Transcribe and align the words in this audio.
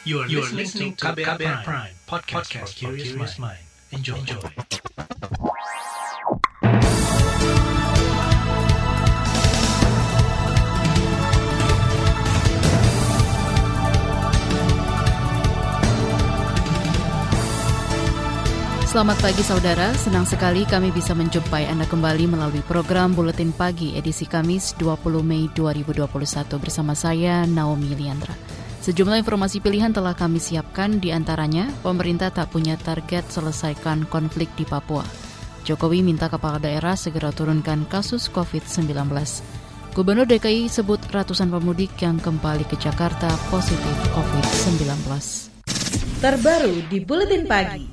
You 0.00 0.24
are, 0.24 0.28
you 0.32 0.40
are 0.40 0.48
listening 0.48 0.96
to 0.96 1.12
KBR, 1.12 1.36
KBR 1.36 1.60
Prime, 1.60 1.60
Prime 1.60 1.92
podcast, 2.08 2.48
podcast 2.48 2.72
for 2.72 2.96
curious 2.96 3.36
mind. 3.36 3.60
Enjoy. 3.92 4.16
Enjoy. 4.16 4.40
Selamat 18.88 19.20
pagi 19.20 19.44
saudara, 19.44 19.92
senang 20.00 20.24
sekali 20.24 20.64
kami 20.64 20.96
bisa 20.96 21.12
menjumpai 21.12 21.68
Anda 21.68 21.84
kembali 21.84 22.24
melalui 22.24 22.64
program 22.64 23.12
Buletin 23.12 23.52
Pagi 23.52 24.00
edisi 24.00 24.24
Kamis 24.24 24.72
20 24.80 24.96
Mei 25.20 25.52
2021 25.52 26.08
bersama 26.56 26.96
saya 26.96 27.44
Naomi 27.44 27.92
Liandra. 27.92 28.59
Sejumlah 28.90 29.22
informasi 29.22 29.62
pilihan 29.62 29.94
telah 29.94 30.18
kami 30.18 30.42
siapkan 30.42 30.98
di 30.98 31.14
antaranya 31.14 31.70
pemerintah 31.78 32.34
tak 32.34 32.50
punya 32.50 32.74
target 32.74 33.22
selesaikan 33.30 34.02
konflik 34.10 34.50
di 34.58 34.66
Papua. 34.66 35.06
Jokowi 35.62 36.02
minta 36.02 36.26
kepala 36.26 36.58
daerah 36.58 36.98
segera 36.98 37.30
turunkan 37.30 37.86
kasus 37.86 38.26
COVID-19. 38.34 38.90
Gubernur 39.94 40.26
DKI 40.26 40.66
sebut 40.66 40.98
ratusan 41.06 41.54
pemudik 41.54 41.94
yang 42.02 42.18
kembali 42.18 42.66
ke 42.66 42.74
Jakarta 42.82 43.30
positif 43.46 43.94
COVID-19. 44.10 44.82
Terbaru 46.18 46.82
di 46.90 46.98
Buletin 46.98 47.46
Pagi. 47.46 47.86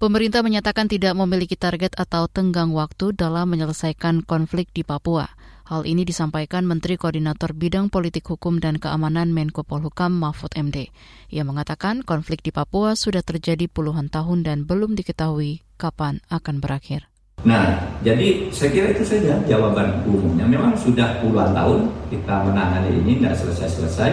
Pemerintah 0.00 0.40
menyatakan 0.40 0.88
tidak 0.88 1.12
memiliki 1.12 1.60
target 1.60 1.92
atau 1.92 2.24
tenggang 2.24 2.72
waktu 2.72 3.12
dalam 3.12 3.52
menyelesaikan 3.52 4.24
konflik 4.24 4.72
di 4.72 4.80
Papua. 4.80 5.41
Hal 5.72 5.88
ini 5.88 6.04
disampaikan 6.04 6.68
Menteri 6.68 7.00
Koordinator 7.00 7.56
Bidang 7.56 7.88
Politik 7.88 8.28
Hukum 8.28 8.60
dan 8.60 8.76
Keamanan 8.76 9.32
Menko 9.32 9.64
Polhukam 9.64 10.12
Mahfud 10.12 10.52
MD. 10.52 10.92
Ia 11.32 11.48
mengatakan 11.48 12.04
konflik 12.04 12.44
di 12.44 12.52
Papua 12.52 12.92
sudah 12.92 13.24
terjadi 13.24 13.72
puluhan 13.72 14.12
tahun 14.12 14.44
dan 14.44 14.68
belum 14.68 14.92
diketahui 15.00 15.64
kapan 15.80 16.20
akan 16.28 16.60
berakhir. 16.60 17.08
Nah, 17.48 17.88
jadi 18.04 18.52
saya 18.52 18.68
kira 18.68 18.92
itu 18.92 19.00
saja 19.00 19.40
jawaban 19.48 20.04
umumnya. 20.04 20.44
Memang 20.44 20.76
sudah 20.76 21.24
puluhan 21.24 21.56
tahun 21.56 21.88
kita 22.12 22.52
menangani 22.52 22.92
ini 22.92 23.24
nggak 23.24 23.32
selesai-selesai. 23.32 24.12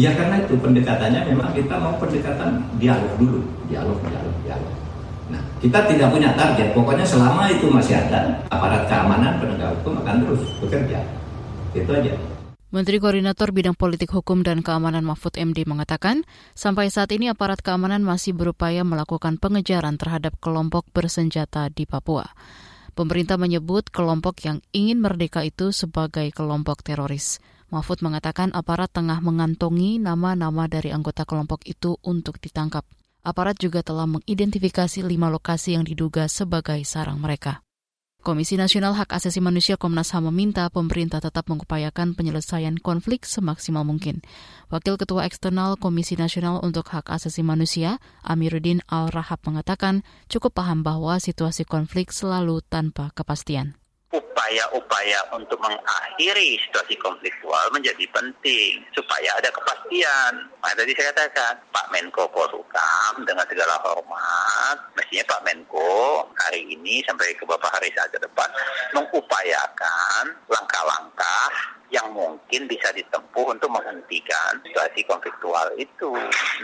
Ya 0.00 0.08
karena 0.16 0.40
itu 0.40 0.56
pendekatannya 0.56 1.20
memang 1.28 1.52
kita 1.52 1.84
mau 1.84 2.00
pendekatan 2.00 2.64
dialog 2.80 3.12
dulu, 3.20 3.44
dialog, 3.68 4.00
dialog, 4.08 4.36
dialog. 4.48 4.83
Kita 5.64 5.80
tidak 5.88 6.12
punya 6.12 6.28
target. 6.36 6.76
Pokoknya 6.76 7.08
selama 7.08 7.48
itu 7.48 7.72
masih 7.72 7.96
ada, 7.96 8.36
aparat 8.52 8.84
keamanan 8.84 9.40
penegak 9.40 9.72
hukum 9.80 9.96
akan 10.04 10.20
terus 10.20 10.42
bekerja. 10.60 11.00
Itu 11.72 11.88
aja. 11.88 12.12
Menteri 12.68 13.00
Koordinator 13.00 13.48
Bidang 13.48 13.72
Politik 13.72 14.12
Hukum 14.12 14.44
dan 14.44 14.60
Keamanan 14.60 15.06
Mahfud 15.08 15.40
MD 15.40 15.64
mengatakan, 15.64 16.28
sampai 16.52 16.92
saat 16.92 17.08
ini 17.16 17.32
aparat 17.32 17.64
keamanan 17.64 18.04
masih 18.04 18.36
berupaya 18.36 18.84
melakukan 18.84 19.40
pengejaran 19.40 19.96
terhadap 19.96 20.36
kelompok 20.42 20.84
bersenjata 20.92 21.72
di 21.72 21.88
Papua. 21.88 22.28
Pemerintah 22.92 23.40
menyebut 23.40 23.88
kelompok 23.88 24.44
yang 24.44 24.60
ingin 24.76 25.00
merdeka 25.00 25.46
itu 25.48 25.72
sebagai 25.72 26.28
kelompok 26.34 26.84
teroris. 26.84 27.40
Mahfud 27.72 28.04
mengatakan 28.04 28.52
aparat 28.52 28.92
tengah 28.92 29.22
mengantongi 29.24 29.96
nama-nama 29.96 30.68
dari 30.68 30.92
anggota 30.92 31.24
kelompok 31.24 31.64
itu 31.64 31.96
untuk 32.04 32.36
ditangkap 32.42 32.84
aparat 33.24 33.56
juga 33.56 33.80
telah 33.80 34.04
mengidentifikasi 34.04 35.00
lima 35.02 35.32
lokasi 35.32 35.74
yang 35.74 35.82
diduga 35.82 36.28
sebagai 36.28 36.78
sarang 36.84 37.18
mereka. 37.18 37.64
Komisi 38.24 38.56
Nasional 38.56 38.96
Hak 38.96 39.12
Asasi 39.12 39.44
Manusia 39.44 39.76
Komnas 39.76 40.08
HAM 40.08 40.32
meminta 40.32 40.64
pemerintah 40.72 41.20
tetap 41.20 41.44
mengupayakan 41.52 42.16
penyelesaian 42.16 42.80
konflik 42.80 43.28
semaksimal 43.28 43.84
mungkin. 43.84 44.24
Wakil 44.72 44.96
Ketua 44.96 45.28
Eksternal 45.28 45.76
Komisi 45.76 46.16
Nasional 46.16 46.64
untuk 46.64 46.88
Hak 46.88 47.12
Asasi 47.12 47.44
Manusia, 47.44 48.00
Amiruddin 48.24 48.80
Al-Rahab 48.88 49.44
mengatakan 49.44 50.08
cukup 50.32 50.56
paham 50.56 50.80
bahwa 50.80 51.20
situasi 51.20 51.68
konflik 51.68 52.16
selalu 52.16 52.64
tanpa 52.64 53.12
kepastian 53.12 53.76
upaya-upaya 54.14 55.18
untuk 55.34 55.58
mengakhiri 55.58 56.54
situasi 56.62 56.94
konfliktual 57.02 57.66
menjadi 57.74 58.06
penting 58.14 58.86
supaya 58.94 59.34
ada 59.34 59.50
kepastian. 59.50 60.46
Nah, 60.62 60.72
tadi 60.78 60.94
saya 60.94 61.10
katakan 61.10 61.58
Pak 61.74 61.90
Menko 61.90 62.30
Polhukam 62.30 63.26
dengan 63.26 63.42
segala 63.50 63.74
hormat, 63.82 64.78
mestinya 64.94 65.26
Pak 65.34 65.42
Menko 65.42 66.30
hari 66.38 66.62
ini 66.70 67.02
sampai 67.02 67.34
ke 67.34 67.42
beberapa 67.42 67.66
hari 67.74 67.90
saat 67.98 68.14
ke 68.14 68.22
depan 68.22 68.46
mengupayakan 68.94 70.24
langkah-langkah 70.46 71.50
yang 71.92 72.10
mungkin 72.10 72.66
bisa 72.66 72.90
ditempuh 72.90 73.54
untuk 73.54 73.70
menghentikan 73.70 74.58
situasi 74.66 75.06
konfliktual 75.06 75.70
itu. 75.78 76.10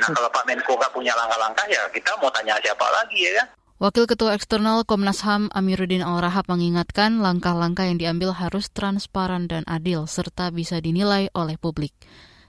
Nah 0.02 0.08
kalau 0.10 0.30
Pak 0.30 0.46
Menko 0.46 0.74
nggak 0.74 0.94
punya 0.94 1.14
langkah-langkah 1.14 1.66
ya 1.70 1.86
kita 1.90 2.14
mau 2.18 2.30
tanya 2.34 2.58
siapa 2.62 2.86
lagi 2.90 3.30
ya 3.30 3.42
kan? 3.42 3.59
Wakil 3.80 4.04
Ketua 4.04 4.36
Eksternal 4.36 4.84
Komnas 4.84 5.24
HAM 5.24 5.48
Amiruddin 5.56 6.04
Al-Rahab 6.04 6.52
mengingatkan 6.52 7.24
langkah-langkah 7.24 7.88
yang 7.88 7.96
diambil 7.96 8.36
harus 8.36 8.68
transparan 8.68 9.48
dan 9.48 9.64
adil 9.64 10.04
serta 10.04 10.52
bisa 10.52 10.84
dinilai 10.84 11.32
oleh 11.32 11.56
publik. 11.56 11.96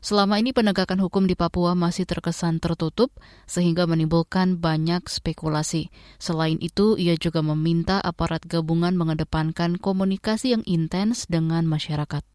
Selama 0.03 0.43
ini 0.43 0.51
penegakan 0.51 0.99
hukum 0.99 1.31
di 1.31 1.39
Papua 1.39 1.71
masih 1.71 2.03
terkesan 2.03 2.59
tertutup 2.59 3.15
sehingga 3.47 3.87
menimbulkan 3.87 4.59
banyak 4.59 5.07
spekulasi. 5.07 5.87
Selain 6.19 6.59
itu, 6.59 6.99
ia 6.99 7.15
juga 7.15 7.39
meminta 7.39 8.03
aparat 8.03 8.43
gabungan 8.43 8.99
mengedepankan 8.99 9.79
komunikasi 9.79 10.51
yang 10.51 10.67
intens 10.67 11.31
dengan 11.31 11.63
masyarakat. 11.63 12.27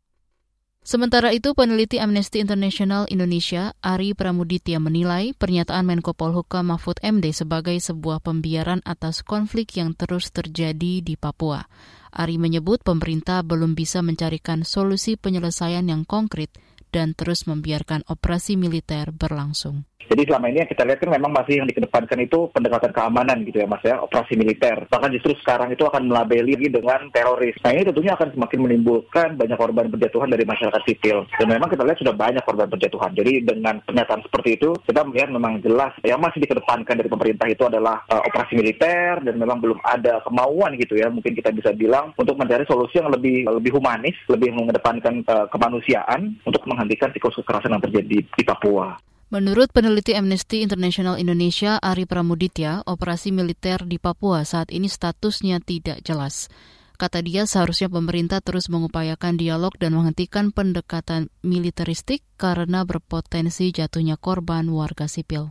Sementara 0.86 1.34
itu, 1.34 1.50
peneliti 1.50 1.98
Amnesty 1.98 2.38
International 2.38 3.10
Indonesia, 3.10 3.74
Ari 3.82 4.14
Pramuditya 4.14 4.78
menilai 4.78 5.34
pernyataan 5.34 5.82
Menko 5.82 6.14
Polhukam 6.14 6.70
Mahfud 6.70 7.02
MD 7.02 7.34
sebagai 7.34 7.74
sebuah 7.74 8.22
pembiaran 8.22 8.86
atas 8.86 9.26
konflik 9.26 9.74
yang 9.74 9.98
terus 9.98 10.30
terjadi 10.30 11.02
di 11.02 11.18
Papua. 11.18 11.66
Ari 12.14 12.38
menyebut 12.38 12.86
pemerintah 12.86 13.42
belum 13.42 13.74
bisa 13.74 13.98
mencarikan 13.98 14.62
solusi 14.62 15.18
penyelesaian 15.18 15.90
yang 15.90 16.06
konkret 16.06 16.54
dan 16.94 17.18
terus 17.18 17.50
membiarkan 17.50 18.06
operasi 18.06 18.54
militer 18.54 19.10
berlangsung. 19.10 19.90
Jadi 20.06 20.22
selama 20.32 20.46
ini 20.48 20.62
yang 20.62 20.70
kita 20.70 20.86
lihat 20.86 20.98
kan 21.02 21.10
memang 21.10 21.32
masih 21.34 21.60
yang 21.60 21.68
dikedepankan 21.68 22.18
itu 22.22 22.46
pendekatan 22.54 22.94
keamanan 22.94 23.42
gitu 23.42 23.58
ya 23.58 23.66
mas 23.66 23.82
ya, 23.82 23.98
operasi 23.98 24.38
militer. 24.38 24.86
Bahkan 24.86 25.10
justru 25.18 25.34
sekarang 25.42 25.74
itu 25.74 25.82
akan 25.82 26.06
melabeli 26.06 26.54
dengan 26.70 27.10
teroris. 27.10 27.58
Nah 27.66 27.74
ini 27.74 27.82
tentunya 27.82 28.14
akan 28.14 28.30
semakin 28.32 28.58
menimbulkan 28.62 29.34
banyak 29.34 29.58
korban 29.58 29.90
berjatuhan 29.90 30.30
dari 30.30 30.46
masyarakat 30.46 30.82
sipil. 30.86 31.26
Dan 31.36 31.50
memang 31.50 31.68
kita 31.68 31.82
lihat 31.82 31.98
sudah 31.98 32.14
banyak 32.14 32.42
korban 32.46 32.70
berjatuhan. 32.70 33.12
Jadi 33.18 33.42
dengan 33.42 33.82
pernyataan 33.82 34.22
seperti 34.22 34.56
itu 34.56 34.70
kita 34.86 35.02
melihat 35.02 35.28
memang 35.34 35.58
jelas 35.60 35.92
yang 36.06 36.22
masih 36.22 36.38
dikedepankan 36.46 36.96
dari 37.02 37.10
pemerintah 37.10 37.46
itu 37.50 37.62
adalah 37.66 38.06
uh, 38.06 38.22
operasi 38.30 38.54
militer 38.54 39.20
dan 39.20 39.34
memang 39.36 39.58
belum 39.58 39.82
ada 39.82 40.22
kemauan 40.22 40.78
gitu 40.78 40.96
ya 40.96 41.10
mungkin 41.10 41.34
kita 41.34 41.50
bisa 41.50 41.74
bilang 41.74 42.14
untuk 42.14 42.38
mencari 42.38 42.62
solusi 42.64 43.02
yang 43.02 43.10
lebih 43.10 43.44
lebih 43.50 43.74
humanis, 43.74 44.14
lebih 44.30 44.54
mengedepankan 44.54 45.26
uh, 45.26 45.46
kemanusiaan 45.50 46.38
untuk 46.46 46.62
menghentikan 46.70 47.10
siklus 47.10 47.36
kekerasan 47.42 47.74
yang 47.74 47.82
terjadi 47.82 48.18
di 48.22 48.42
Papua. 48.46 48.94
Menurut 49.26 49.74
peneliti 49.74 50.14
Amnesty 50.14 50.62
International 50.62 51.18
Indonesia 51.18 51.82
Ari 51.82 52.06
Pramuditya, 52.06 52.86
operasi 52.86 53.34
militer 53.34 53.82
di 53.82 53.98
Papua 53.98 54.46
saat 54.46 54.70
ini 54.70 54.86
statusnya 54.86 55.58
tidak 55.58 55.98
jelas. 56.06 56.46
Kata 56.94 57.26
dia 57.26 57.42
seharusnya 57.42 57.90
pemerintah 57.90 58.38
terus 58.38 58.70
mengupayakan 58.70 59.34
dialog 59.34 59.74
dan 59.82 59.98
menghentikan 59.98 60.54
pendekatan 60.54 61.34
militeristik 61.42 62.22
karena 62.38 62.86
berpotensi 62.86 63.74
jatuhnya 63.74 64.14
korban 64.14 64.70
warga 64.70 65.10
sipil. 65.10 65.50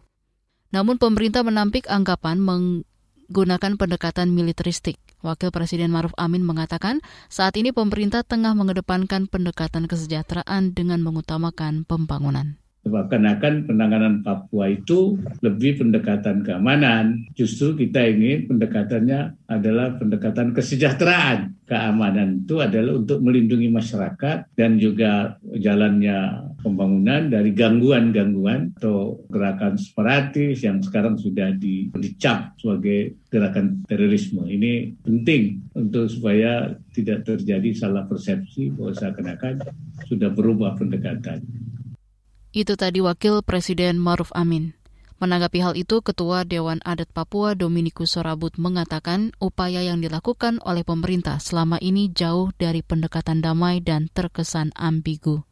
Namun 0.72 0.96
pemerintah 0.96 1.44
menampik 1.44 1.92
anggapan 1.92 2.40
menggunakan 2.40 3.76
pendekatan 3.76 4.32
militeristik. 4.32 5.04
Wakil 5.20 5.52
Presiden 5.52 5.92
Maruf 5.92 6.16
Amin 6.16 6.48
mengatakan 6.48 7.04
saat 7.28 7.60
ini 7.60 7.76
pemerintah 7.76 8.24
tengah 8.24 8.56
mengedepankan 8.56 9.28
pendekatan 9.28 9.92
kesejahteraan 9.92 10.72
dengan 10.72 11.04
mengutamakan 11.04 11.84
pembangunan. 11.84 12.56
Seakan-akan 12.86 13.66
penanganan 13.66 14.22
Papua 14.22 14.70
itu 14.70 15.18
lebih 15.42 15.82
pendekatan 15.82 16.46
keamanan. 16.46 17.26
Justru 17.34 17.74
kita 17.74 18.06
ingin 18.06 18.46
pendekatannya 18.46 19.50
adalah 19.50 19.98
pendekatan 19.98 20.54
kesejahteraan. 20.54 21.58
Keamanan 21.66 22.46
itu 22.46 22.62
adalah 22.62 23.02
untuk 23.02 23.26
melindungi 23.26 23.74
masyarakat 23.74 24.54
dan 24.54 24.78
juga 24.78 25.42
jalannya 25.58 26.46
pembangunan 26.62 27.26
dari 27.26 27.58
gangguan-gangguan 27.58 28.78
atau 28.78 29.18
gerakan 29.34 29.82
separatis 29.82 30.62
yang 30.62 30.78
sekarang 30.86 31.18
sudah 31.18 31.58
dicap 31.58 32.54
sebagai 32.62 33.18
gerakan 33.34 33.82
terorisme. 33.90 34.46
Ini 34.46 34.94
penting 35.02 35.74
untuk 35.74 36.06
supaya 36.06 36.70
tidak 36.94 37.26
terjadi 37.26 37.74
salah 37.74 38.06
persepsi 38.06 38.70
bahwa 38.78 38.94
seakan-akan 38.94 39.66
sudah 40.06 40.30
berubah 40.30 40.78
pendekatan. 40.78 41.65
Itu 42.56 42.80
tadi 42.80 43.04
Wakil 43.04 43.44
Presiden 43.44 44.00
Maruf 44.00 44.32
Amin. 44.32 44.80
Menanggapi 45.20 45.60
hal 45.60 45.76
itu, 45.76 46.00
Ketua 46.00 46.48
Dewan 46.48 46.80
Adat 46.88 47.12
Papua 47.12 47.52
Dominikus 47.52 48.16
Sorabut 48.16 48.56
mengatakan 48.56 49.36
upaya 49.44 49.84
yang 49.84 50.00
dilakukan 50.00 50.64
oleh 50.64 50.88
pemerintah 50.88 51.44
selama 51.44 51.76
ini 51.84 52.16
jauh 52.16 52.56
dari 52.56 52.80
pendekatan 52.80 53.44
damai 53.44 53.84
dan 53.84 54.08
terkesan 54.08 54.72
ambigu. 54.72 55.44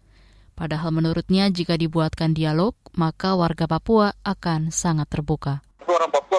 Padahal 0.56 0.96
menurutnya 0.96 1.52
jika 1.52 1.76
dibuatkan 1.76 2.32
dialog, 2.32 2.72
maka 2.96 3.36
warga 3.36 3.68
Papua 3.68 4.16
akan 4.24 4.72
sangat 4.72 5.12
terbuka 5.12 5.60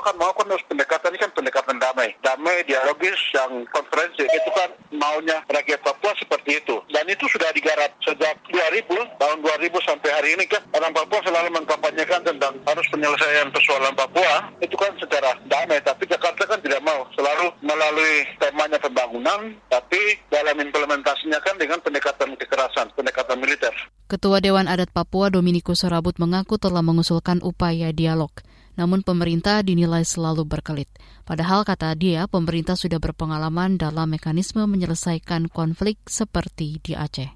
kan 0.05 0.15
mau 0.21 0.37
kan 0.37 0.45
harus 0.45 0.61
pendekatan 0.69 1.17
ini 1.17 1.19
kan 1.25 1.33
pendekatan 1.33 1.77
damai. 1.81 2.13
Damai, 2.21 2.61
dialogis, 2.69 3.17
yang 3.33 3.65
konferensi. 3.73 4.29
Itu 4.29 4.51
kan 4.53 4.69
maunya 4.93 5.41
rakyat 5.49 5.81
Papua 5.81 6.13
seperti 6.21 6.61
itu. 6.61 6.77
Dan 6.93 7.09
itu 7.09 7.25
sudah 7.33 7.49
digarap 7.57 7.89
sejak 8.05 8.37
2000, 8.53 8.85
tahun 9.17 9.39
2000 9.41 9.89
sampai 9.89 10.11
hari 10.13 10.29
ini 10.37 10.45
kan 10.45 10.61
orang 10.77 10.93
Papua 10.93 11.25
selalu 11.25 11.49
mengkampanyekan 11.57 12.21
tentang 12.21 12.53
harus 12.69 12.87
penyelesaian 12.93 13.49
persoalan 13.49 13.97
Papua. 13.97 14.53
Itu 14.61 14.77
kan 14.77 14.93
secara 15.01 15.41
damai. 15.49 15.81
Tapi 15.81 16.05
Jakarta 16.05 16.45
kan 16.45 16.61
tidak 16.61 16.85
mau. 16.85 17.09
Selalu 17.17 17.57
melalui 17.65 18.29
temanya 18.37 18.77
pembangunan, 18.77 19.57
tapi 19.73 20.21
dalam 20.29 20.61
implementasinya 20.61 21.41
kan 21.41 21.57
dengan 21.57 21.81
pendekatan 21.81 22.37
kekerasan, 22.37 22.93
pendekatan 22.93 23.41
militer. 23.41 23.73
Ketua 24.05 24.45
Dewan 24.45 24.69
Adat 24.69 24.93
Papua 24.93 25.33
Dominikus 25.33 25.81
Sorabut 25.81 26.21
mengaku 26.21 26.61
telah 26.61 26.85
mengusulkan 26.85 27.41
upaya 27.41 27.89
dialog 27.89 28.31
namun 28.75 29.03
pemerintah 29.03 29.63
dinilai 29.63 30.03
selalu 30.03 30.47
berkelit. 30.47 30.91
Padahal 31.23 31.63
kata 31.63 31.95
dia, 31.99 32.27
pemerintah 32.27 32.75
sudah 32.75 32.99
berpengalaman 32.99 33.79
dalam 33.81 34.11
mekanisme 34.11 34.67
menyelesaikan 34.67 35.51
konflik 35.51 35.99
seperti 36.07 36.79
di 36.83 36.93
Aceh. 36.95 37.31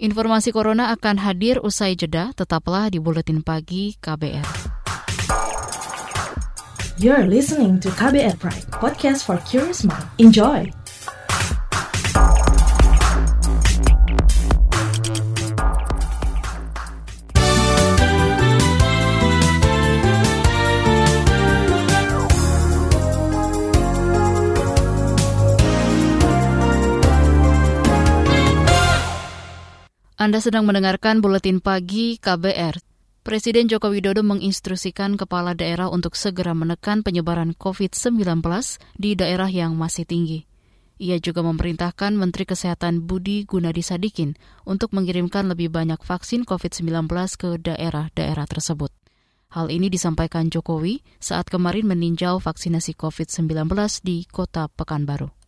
Informasi 0.00 0.48
corona 0.56 0.88
akan 0.96 1.20
hadir 1.20 1.60
usai 1.60 1.92
jeda, 1.92 2.32
tetaplah 2.32 2.88
di 2.88 2.96
Buletin 2.96 3.44
Pagi 3.44 4.00
KBR. 4.00 4.48
You're 7.00 7.28
listening 7.28 7.80
to 7.84 7.92
KBR 7.92 8.36
Pride, 8.40 8.68
podcast 8.72 9.24
for 9.28 9.40
curious 9.44 9.84
mind. 9.84 10.04
Enjoy! 10.16 10.79
Anda 30.20 30.36
sedang 30.36 30.68
mendengarkan 30.68 31.24
buletin 31.24 31.64
pagi 31.64 32.20
KBR. 32.20 32.76
Presiden 33.24 33.72
Joko 33.72 33.88
Widodo 33.88 34.20
menginstruksikan 34.20 35.16
kepala 35.16 35.56
daerah 35.56 35.88
untuk 35.88 36.12
segera 36.12 36.52
menekan 36.52 37.00
penyebaran 37.00 37.56
COVID-19 37.56 38.44
di 39.00 39.16
daerah 39.16 39.48
yang 39.48 39.80
masih 39.80 40.04
tinggi. 40.04 40.44
Ia 41.00 41.16
juga 41.24 41.40
memerintahkan 41.40 42.20
Menteri 42.20 42.44
Kesehatan 42.44 43.08
Budi 43.08 43.48
Gunadi 43.48 43.80
Sadikin 43.80 44.36
untuk 44.68 44.92
mengirimkan 44.92 45.48
lebih 45.48 45.72
banyak 45.72 46.04
vaksin 46.04 46.44
COVID-19 46.44 47.08
ke 47.40 47.56
daerah-daerah 47.56 48.44
tersebut. 48.44 48.92
Hal 49.56 49.72
ini 49.72 49.88
disampaikan 49.88 50.52
Jokowi 50.52 51.00
saat 51.16 51.48
kemarin 51.48 51.88
meninjau 51.88 52.44
vaksinasi 52.44 52.92
COVID-19 52.92 53.72
di 54.04 54.28
kota 54.28 54.68
Pekanbaru. 54.68 55.39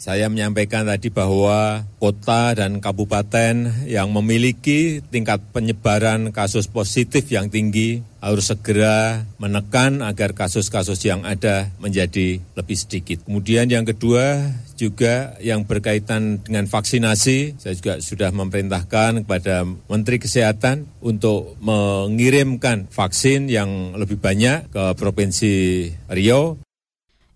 Saya 0.00 0.32
menyampaikan 0.32 0.88
tadi 0.88 1.12
bahwa 1.12 1.84
kota 2.00 2.56
dan 2.56 2.80
kabupaten 2.80 3.84
yang 3.84 4.08
memiliki 4.08 5.04
tingkat 5.12 5.44
penyebaran 5.52 6.32
kasus 6.32 6.72
positif 6.72 7.28
yang 7.28 7.52
tinggi 7.52 8.00
harus 8.24 8.48
segera 8.48 9.28
menekan 9.36 10.00
agar 10.00 10.32
kasus-kasus 10.32 11.04
yang 11.04 11.28
ada 11.28 11.68
menjadi 11.84 12.40
lebih 12.56 12.80
sedikit. 12.80 13.28
Kemudian 13.28 13.68
yang 13.68 13.84
kedua 13.84 14.56
juga 14.80 15.36
yang 15.44 15.68
berkaitan 15.68 16.40
dengan 16.48 16.64
vaksinasi, 16.64 17.60
saya 17.60 17.76
juga 17.76 18.00
sudah 18.00 18.32
memerintahkan 18.32 19.28
kepada 19.28 19.68
Menteri 19.68 20.16
Kesehatan 20.16 20.88
untuk 21.04 21.60
mengirimkan 21.60 22.88
vaksin 22.88 23.52
yang 23.52 23.92
lebih 24.00 24.16
banyak 24.16 24.72
ke 24.72 24.96
Provinsi 24.96 25.92
Riau. 26.08 26.56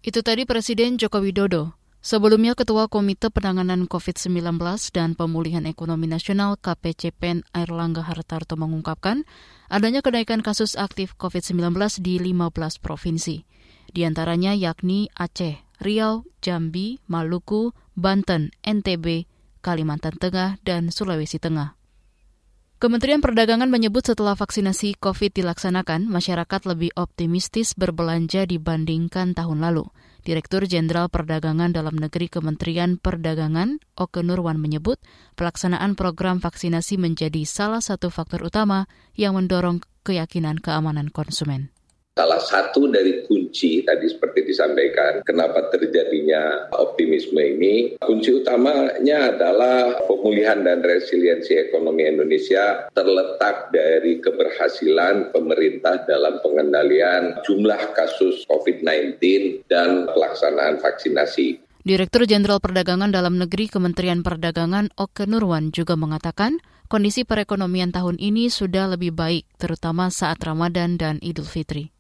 Itu 0.01 0.25
tadi 0.25 0.49
Presiden 0.49 0.97
Joko 0.97 1.21
Widodo. 1.21 1.84
Sebelumnya, 2.05 2.53
Ketua 2.53 2.93
Komite 2.93 3.33
Penanganan 3.33 3.89
COVID-19 3.89 4.61
dan 4.93 5.17
Pemulihan 5.17 5.65
Ekonomi 5.65 6.05
Nasional 6.05 6.61
KPCPEN 6.61 7.49
Airlangga 7.57 8.05
Hartarto 8.05 8.61
mengungkapkan 8.61 9.25
adanya 9.73 10.05
kenaikan 10.05 10.45
kasus 10.45 10.77
aktif 10.77 11.17
COVID-19 11.17 11.73
di 12.05 12.21
15 12.21 12.53
provinsi. 12.85 13.49
Di 13.89 14.05
antaranya 14.05 14.53
yakni 14.53 15.09
Aceh, 15.17 15.65
Riau, 15.81 16.29
Jambi, 16.45 17.01
Maluku, 17.09 17.73
Banten, 17.97 18.53
NTB, 18.61 19.25
Kalimantan 19.65 20.21
Tengah, 20.21 20.61
dan 20.61 20.93
Sulawesi 20.93 21.41
Tengah. 21.41 21.73
Kementerian 22.85 23.25
Perdagangan 23.25 23.73
menyebut 23.73 24.05
setelah 24.05 24.37
vaksinasi 24.37 25.01
COVID 25.01 25.33
dilaksanakan, 25.41 26.05
masyarakat 26.13 26.69
lebih 26.69 26.93
optimistis 27.01 27.73
berbelanja 27.73 28.45
dibandingkan 28.45 29.33
tahun 29.33 29.65
lalu. 29.65 29.89
Direktur 30.25 30.65
Jenderal 30.65 31.13
Perdagangan 31.13 31.77
Dalam 31.77 32.01
Negeri 32.01 32.33
Kementerian 32.33 32.97
Perdagangan, 32.97 33.77
Oke 33.93 34.25
Nurwan 34.25 34.57
menyebut, 34.57 34.97
pelaksanaan 35.37 36.01
program 36.01 36.41
vaksinasi 36.41 36.97
menjadi 36.97 37.45
salah 37.45 37.85
satu 37.85 38.09
faktor 38.09 38.41
utama 38.49 38.89
yang 39.13 39.37
mendorong 39.37 39.85
keyakinan 40.01 40.65
keamanan 40.65 41.13
konsumen. 41.13 41.74
Salah 42.15 42.39
satu 42.39 42.87
dari 42.95 43.27
kunci 43.27 43.83
tadi 43.83 44.07
seperti 44.07 44.47
disampaikan 44.47 45.27
kenapa 45.27 45.67
terjadinya 45.75 46.71
optimisme 46.71 47.43
ini, 47.43 47.99
kunci 47.99 48.31
utamanya 48.31 49.35
adalah 49.35 49.99
pemulihan 50.07 50.63
dan 50.63 50.79
resiliensi 50.87 51.59
ekonomi 51.59 52.07
Indonesia 52.07 52.87
terletak 52.95 53.75
dari 53.75 54.23
keberhasilan 54.23 55.35
pemerintah 55.35 56.07
dalam 56.07 56.39
pengendalian 56.39 57.43
jumlah 57.43 57.83
kasus 57.99 58.47
COVID-19 58.47 59.19
dan 59.67 60.07
pelaksanaan 60.15 60.79
vaksinasi. 60.79 61.59
Direktur 61.83 62.31
Jenderal 62.31 62.63
Perdagangan 62.63 63.11
Dalam 63.11 63.43
Negeri 63.43 63.67
Kementerian 63.67 64.23
Perdagangan 64.23 64.95
Oke 65.03 65.27
Nurwan 65.27 65.75
juga 65.75 65.99
mengatakan 65.99 66.63
kondisi 66.87 67.27
perekonomian 67.27 67.91
tahun 67.91 68.23
ini 68.23 68.55
sudah 68.55 68.95
lebih 68.95 69.19
baik, 69.19 69.51
terutama 69.59 70.15
saat 70.15 70.39
Ramadan 70.47 70.95
dan 70.95 71.19
Idul 71.19 71.51
Fitri. 71.51 71.94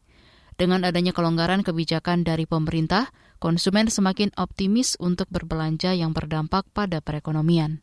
Dengan 0.55 0.87
adanya 0.87 1.11
kelonggaran 1.11 1.67
kebijakan 1.67 2.23
dari 2.23 2.47
pemerintah, 2.47 3.11
konsumen 3.43 3.91
semakin 3.91 4.31
optimis 4.39 4.95
untuk 5.03 5.27
berbelanja 5.29 5.93
yang 5.99 6.15
berdampak 6.15 6.65
pada 6.71 7.03
perekonomian. 7.03 7.83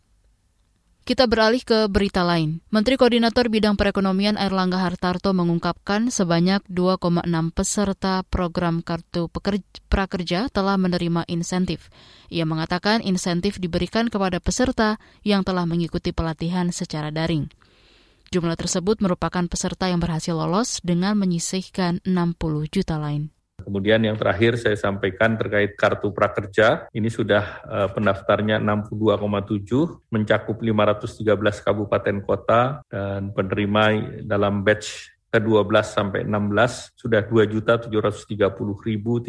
Kita 1.01 1.25
beralih 1.25 1.65
ke 1.65 1.89
berita 1.89 2.21
lain. 2.21 2.61
Menteri 2.69 2.93
Koordinator 2.93 3.49
Bidang 3.49 3.73
Perekonomian 3.73 4.37
Airlangga 4.37 4.77
Hartarto 4.77 5.33
mengungkapkan 5.33 6.13
sebanyak 6.13 6.61
2,6 6.69 7.25
peserta 7.57 8.21
program 8.29 8.85
Kartu 8.85 9.25
Prakerja 9.89 10.45
telah 10.53 10.77
menerima 10.77 11.25
insentif. 11.25 11.89
Ia 12.29 12.45
mengatakan 12.45 13.01
insentif 13.01 13.57
diberikan 13.57 14.13
kepada 14.13 14.37
peserta 14.37 15.01
yang 15.25 15.41
telah 15.41 15.65
mengikuti 15.65 16.13
pelatihan 16.13 16.69
secara 16.69 17.09
daring. 17.09 17.49
Jumlah 18.31 18.55
tersebut 18.55 19.03
merupakan 19.03 19.43
peserta 19.43 19.91
yang 19.91 19.99
berhasil 19.99 20.31
lolos 20.31 20.79
dengan 20.79 21.19
menyisihkan 21.19 21.99
60 22.07 22.63
juta 22.71 22.95
lain. 22.95 23.27
Kemudian 23.59 23.99
yang 24.07 24.15
terakhir 24.15 24.55
saya 24.55 24.79
sampaikan 24.79 25.35
terkait 25.35 25.75
kartu 25.75 26.15
prakerja, 26.15 26.87
ini 26.95 27.11
sudah 27.11 27.59
uh, 27.67 27.91
pendaftarnya 27.91 28.55
62,7, 28.63 30.15
mencakup 30.15 30.63
513 30.63 31.27
kabupaten 31.59 32.23
kota 32.23 32.79
dan 32.87 33.35
penerima 33.35 33.83
dalam 34.23 34.63
batch 34.63 35.11
ke-12 35.35 35.83
sampai 35.83 36.23
16 36.23 36.95
sudah 36.95 37.27
2.730.356 37.27 39.27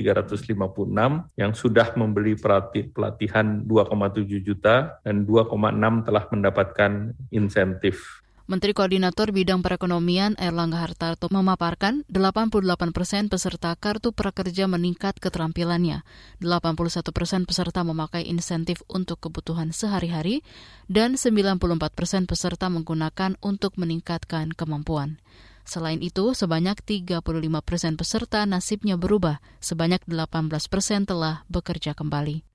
yang 1.43 1.53
sudah 1.59 1.91
membeli 1.99 2.39
pelatihan 2.87 3.67
2,7 3.67 4.47
juta 4.47 5.03
dan 5.03 5.27
2,6 5.27 6.07
telah 6.07 6.25
mendapatkan 6.31 7.19
insentif. 7.35 8.23
Menteri 8.53 8.77
Koordinator 8.77 9.33
Bidang 9.33 9.65
Perekonomian 9.65 10.37
Erlangga 10.37 10.85
Hartarto 10.85 11.33
memaparkan 11.33 12.05
88 12.13 12.93
persen 12.93 13.33
peserta 13.33 13.73
kartu 13.73 14.13
prakerja 14.13 14.69
meningkat 14.69 15.17
keterampilannya, 15.17 16.05
81 16.45 16.77
persen 17.17 17.49
peserta 17.49 17.81
memakai 17.81 18.29
insentif 18.29 18.85
untuk 18.93 19.25
kebutuhan 19.25 19.73
sehari-hari, 19.73 20.45
dan 20.85 21.17
94 21.17 21.97
persen 21.97 22.29
peserta 22.29 22.69
menggunakan 22.69 23.41
untuk 23.41 23.81
meningkatkan 23.81 24.53
kemampuan. 24.53 25.17
Selain 25.65 26.05
itu, 26.05 26.37
sebanyak 26.37 26.77
35 26.85 27.25
persen 27.65 27.97
peserta 27.97 28.45
nasibnya 28.45 29.01
berubah, 29.01 29.41
sebanyak 29.65 30.05
18 30.05 30.29
persen 30.69 31.09
telah 31.09 31.49
bekerja 31.49 31.97
kembali. 31.97 32.52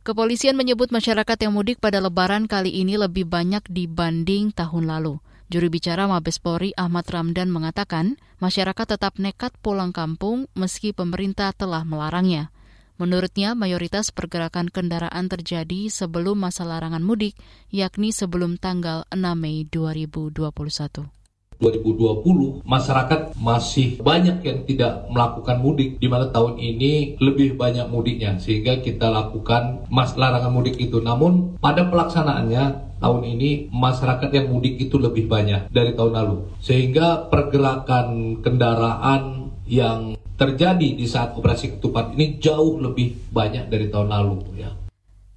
Kepolisian 0.00 0.56
menyebut 0.56 0.88
masyarakat 0.88 1.36
yang 1.44 1.52
mudik 1.52 1.76
pada 1.76 2.00
lebaran 2.00 2.48
kali 2.48 2.72
ini 2.72 2.96
lebih 2.96 3.28
banyak 3.28 3.60
dibanding 3.68 4.48
tahun 4.48 4.88
lalu. 4.88 5.20
Juru 5.52 5.68
bicara 5.68 6.08
Mabes 6.08 6.40
Polri 6.40 6.72
Ahmad 6.72 7.04
Ramdan 7.04 7.52
mengatakan, 7.52 8.16
masyarakat 8.40 8.96
tetap 8.96 9.20
nekat 9.20 9.52
pulang 9.60 9.92
kampung 9.92 10.48
meski 10.56 10.96
pemerintah 10.96 11.52
telah 11.52 11.84
melarangnya. 11.84 12.48
Menurutnya, 12.96 13.52
mayoritas 13.52 14.08
pergerakan 14.08 14.72
kendaraan 14.72 15.28
terjadi 15.28 15.92
sebelum 15.92 16.48
masa 16.48 16.64
larangan 16.64 17.04
mudik, 17.04 17.36
yakni 17.68 18.08
sebelum 18.08 18.56
tanggal 18.56 19.04
6 19.12 19.20
Mei 19.36 19.68
2021. 19.68 21.19
2020 21.60 22.64
masyarakat 22.64 23.36
masih 23.36 24.00
banyak 24.00 24.40
yang 24.42 24.64
tidak 24.64 25.04
melakukan 25.12 25.60
mudik 25.60 26.00
di 26.00 26.08
mana 26.08 26.32
tahun 26.32 26.56
ini 26.56 27.20
lebih 27.20 27.60
banyak 27.60 27.86
mudiknya 27.92 28.40
sehingga 28.40 28.80
kita 28.80 29.12
lakukan 29.12 29.84
mas 29.92 30.16
larangan 30.16 30.50
mudik 30.50 30.80
itu 30.80 30.98
namun 31.04 31.60
pada 31.60 31.86
pelaksanaannya 31.86 32.96
tahun 33.00 33.22
ini 33.24 33.68
masyarakat 33.72 34.28
yang 34.32 34.46
mudik 34.48 34.80
itu 34.80 34.96
lebih 34.96 35.28
banyak 35.28 35.68
dari 35.68 35.92
tahun 35.92 36.12
lalu 36.16 36.36
sehingga 36.64 37.28
pergerakan 37.28 38.40
kendaraan 38.40 39.52
yang 39.70 40.18
terjadi 40.34 40.96
di 40.96 41.06
saat 41.06 41.36
operasi 41.36 41.76
ketupat 41.76 42.16
ini 42.16 42.40
jauh 42.40 42.80
lebih 42.80 43.12
banyak 43.28 43.68
dari 43.68 43.92
tahun 43.92 44.08
lalu 44.08 44.36
ya. 44.58 44.72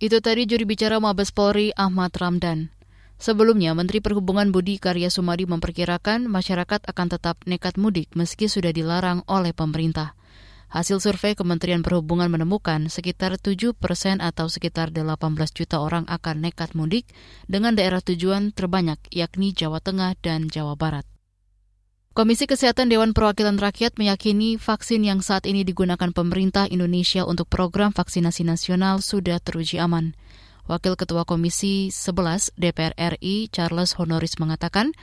Itu 0.03 0.19
tadi 0.19 0.43
juri 0.43 0.67
bicara 0.67 0.99
Mabes 0.99 1.31
Polri 1.31 1.71
Ahmad 1.79 2.11
Ramdan. 2.11 2.72
Sebelumnya, 3.23 3.71
Menteri 3.71 4.03
Perhubungan 4.03 4.51
Budi 4.51 4.75
Karya 4.75 5.07
Sumadi 5.07 5.47
memperkirakan 5.47 6.27
masyarakat 6.27 6.83
akan 6.83 7.07
tetap 7.07 7.39
nekat 7.47 7.79
mudik 7.79 8.11
meski 8.19 8.51
sudah 8.51 8.75
dilarang 8.75 9.23
oleh 9.31 9.55
pemerintah. 9.55 10.11
Hasil 10.67 10.99
survei 10.99 11.31
Kementerian 11.31 11.87
Perhubungan 11.87 12.27
menemukan 12.27 12.91
sekitar 12.91 13.39
7 13.39 13.71
persen 13.79 14.19
atau 14.19 14.51
sekitar 14.51 14.91
18 14.91 15.15
juta 15.55 15.79
orang 15.79 16.03
akan 16.11 16.43
nekat 16.43 16.75
mudik 16.75 17.07
dengan 17.47 17.79
daerah 17.79 18.03
tujuan 18.03 18.51
terbanyak 18.51 18.99
yakni 19.07 19.55
Jawa 19.55 19.79
Tengah 19.79 20.19
dan 20.19 20.51
Jawa 20.51 20.75
Barat. 20.75 21.07
Komisi 22.11 22.43
Kesehatan 22.43 22.91
Dewan 22.91 23.15
Perwakilan 23.15 23.55
Rakyat 23.55 23.95
meyakini 23.95 24.59
vaksin 24.59 24.99
yang 24.99 25.23
saat 25.23 25.47
ini 25.47 25.63
digunakan 25.63 26.11
pemerintah 26.11 26.67
Indonesia 26.67 27.23
untuk 27.23 27.47
program 27.47 27.95
vaksinasi 27.95 28.43
nasional 28.43 28.99
sudah 28.99 29.39
teruji 29.39 29.79
aman. 29.79 30.11
Wakil 30.65 30.95
Ketua 30.95 31.27
Komisi 31.27 31.91
11 31.91 32.55
DPR 32.55 32.95
RI 32.95 33.51
Charles 33.51 33.99
Honoris 33.99 34.39
mengatakan, 34.39 34.95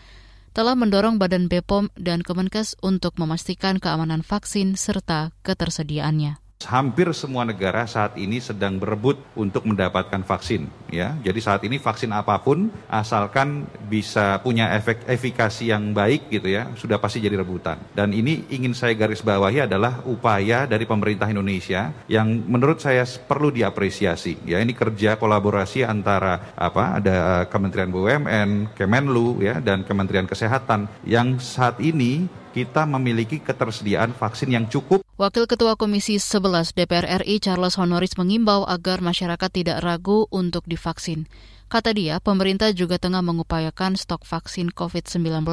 telah 0.50 0.74
mendorong 0.74 1.22
Badan 1.22 1.46
BPOM 1.46 1.94
dan 1.94 2.26
Kemenkes 2.26 2.74
untuk 2.82 3.14
memastikan 3.22 3.78
keamanan 3.78 4.26
vaksin 4.26 4.74
serta 4.74 5.30
ketersediaannya. 5.46 6.49
Hampir 6.60 7.08
semua 7.16 7.48
negara 7.48 7.88
saat 7.88 8.20
ini 8.20 8.36
sedang 8.36 8.76
berebut 8.76 9.16
untuk 9.32 9.64
mendapatkan 9.64 10.20
vaksin, 10.20 10.68
ya. 10.92 11.16
Jadi 11.24 11.40
saat 11.40 11.64
ini 11.64 11.80
vaksin 11.80 12.12
apa 12.12 12.36
pun 12.36 12.68
asalkan 12.84 13.64
bisa 13.88 14.36
punya 14.44 14.68
efek 14.76 15.08
efikasi 15.08 15.72
yang 15.72 15.96
baik 15.96 16.28
gitu 16.28 16.52
ya, 16.52 16.68
sudah 16.76 17.00
pasti 17.00 17.24
jadi 17.24 17.40
rebutan. 17.40 17.80
Dan 17.96 18.12
ini 18.12 18.44
ingin 18.52 18.76
saya 18.76 18.92
garis 18.92 19.24
bawahi 19.24 19.64
adalah 19.64 20.04
upaya 20.04 20.68
dari 20.68 20.84
pemerintah 20.84 21.32
Indonesia 21.32 21.96
yang 22.12 22.28
menurut 22.28 22.76
saya 22.76 23.08
perlu 23.08 23.48
diapresiasi. 23.48 24.44
Ya, 24.44 24.60
ini 24.60 24.76
kerja 24.76 25.16
kolaborasi 25.16 25.88
antara 25.88 26.52
apa? 26.54 27.00
Ada 27.00 27.48
Kementerian 27.48 27.88
BUMN, 27.88 28.76
Kemenlu 28.76 29.40
ya 29.40 29.64
dan 29.64 29.80
Kementerian 29.80 30.28
Kesehatan 30.28 30.92
yang 31.08 31.40
saat 31.40 31.80
ini 31.80 32.28
kita 32.50 32.82
memiliki 32.84 33.38
ketersediaan 33.40 34.12
vaksin 34.12 34.52
yang 34.52 34.66
cukup. 34.68 35.02
Wakil 35.20 35.44
Ketua 35.44 35.76
Komisi 35.76 36.16
11 36.16 36.72
DPR 36.72 37.20
RI 37.20 37.44
Charles 37.44 37.76
Honoris 37.76 38.16
mengimbau 38.16 38.64
agar 38.64 39.04
masyarakat 39.04 39.52
tidak 39.52 39.84
ragu 39.84 40.24
untuk 40.32 40.64
divaksin. 40.64 41.28
Kata 41.68 41.92
dia, 41.92 42.24
pemerintah 42.24 42.72
juga 42.72 42.96
tengah 42.96 43.20
mengupayakan 43.20 44.00
stok 44.00 44.24
vaksin 44.24 44.72
COVID-19 44.72 45.44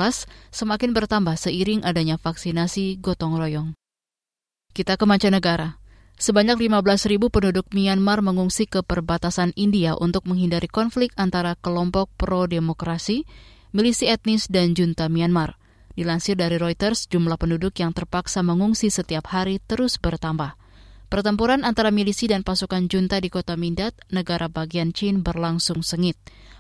semakin 0.55 0.95
bertambah 0.95 1.36
seiring 1.36 1.83
adanya 1.83 2.15
vaksinasi 2.15 3.03
gotong 3.03 3.36
royong. 3.36 3.75
Kita 4.71 4.95
ke 4.95 5.03
mancanegara. 5.03 5.83
Sebanyak 6.15 6.63
15 6.63 7.12
ribu 7.12 7.27
penduduk 7.27 7.67
Myanmar 7.75 8.24
mengungsi 8.24 8.71
ke 8.71 8.88
perbatasan 8.88 9.51
India 9.59 10.00
untuk 10.00 10.31
menghindari 10.31 10.71
konflik 10.71 11.12
antara 11.19 11.59
kelompok 11.59 12.07
pro-demokrasi, 12.15 13.27
milisi 13.75 14.07
etnis, 14.07 14.47
dan 14.47 14.79
junta 14.79 15.12
Myanmar. 15.12 15.59
Dilansir 15.98 16.38
dari 16.38 16.62
Reuters, 16.62 17.10
jumlah 17.10 17.42
penduduk 17.42 17.74
yang 17.82 17.89
terpaksa 17.89 18.46
mengungsi 18.46 18.94
setiap 18.94 19.34
hari 19.34 19.58
terus 19.58 19.98
bertambah. 19.98 20.54
Pertempuran 21.10 21.66
antara 21.66 21.89
milisi 21.89 22.30
dan 22.30 22.46
pasukan 22.46 22.86
junta 22.86 23.18
di 23.18 23.34
kota 23.34 23.58
Mindat, 23.58 23.98
negara 24.13 24.46
bagian 24.46 24.94
Chin 24.94 25.25
berlangsung 25.25 25.82
sengit. 25.82 26.13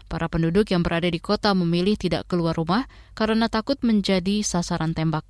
Para 0.09 0.25
penduduk 0.25 0.73
yang 0.73 0.81
berada 0.81 1.05
di 1.05 1.21
kota 1.21 1.53
memilih 1.53 2.01
tidak 2.01 2.25
keluar 2.25 2.57
rumah 2.57 2.89
karena 3.13 3.45
takut 3.45 3.77
menjadi 3.85 4.41
sasaran 4.41 4.97
tembak. 4.97 5.27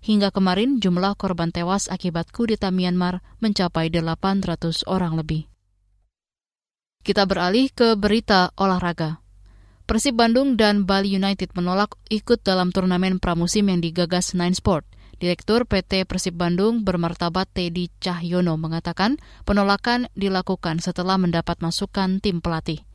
Hingga 0.00 0.32
kemarin, 0.32 0.80
jumlah 0.80 1.12
korban 1.20 1.52
tewas 1.52 1.92
akibat 1.92 2.32
kudeta 2.32 2.72
Myanmar 2.72 3.20
mencapai 3.44 3.92
800 3.92 4.88
orang 4.88 5.20
lebih. 5.20 5.44
Kita 7.04 7.28
beralih 7.28 7.68
ke 7.68 7.92
berita 7.92 8.56
olahraga. 8.56 9.20
Persib 9.90 10.14
Bandung 10.14 10.54
dan 10.54 10.86
Bali 10.86 11.18
United 11.18 11.50
menolak 11.58 11.98
ikut 12.14 12.46
dalam 12.46 12.70
turnamen 12.70 13.18
pramusim 13.18 13.66
yang 13.66 13.82
digagas 13.82 14.38
Nine 14.38 14.54
Sport. 14.54 14.86
Direktur 15.18 15.66
PT 15.66 16.06
Persib 16.06 16.38
Bandung 16.38 16.86
bermartabat 16.86 17.50
Teddy 17.50 17.90
Cahyono 17.98 18.54
mengatakan 18.54 19.18
penolakan 19.42 20.06
dilakukan 20.14 20.78
setelah 20.78 21.18
mendapat 21.18 21.58
masukan 21.58 22.22
tim 22.22 22.38
pelatih. 22.38 22.86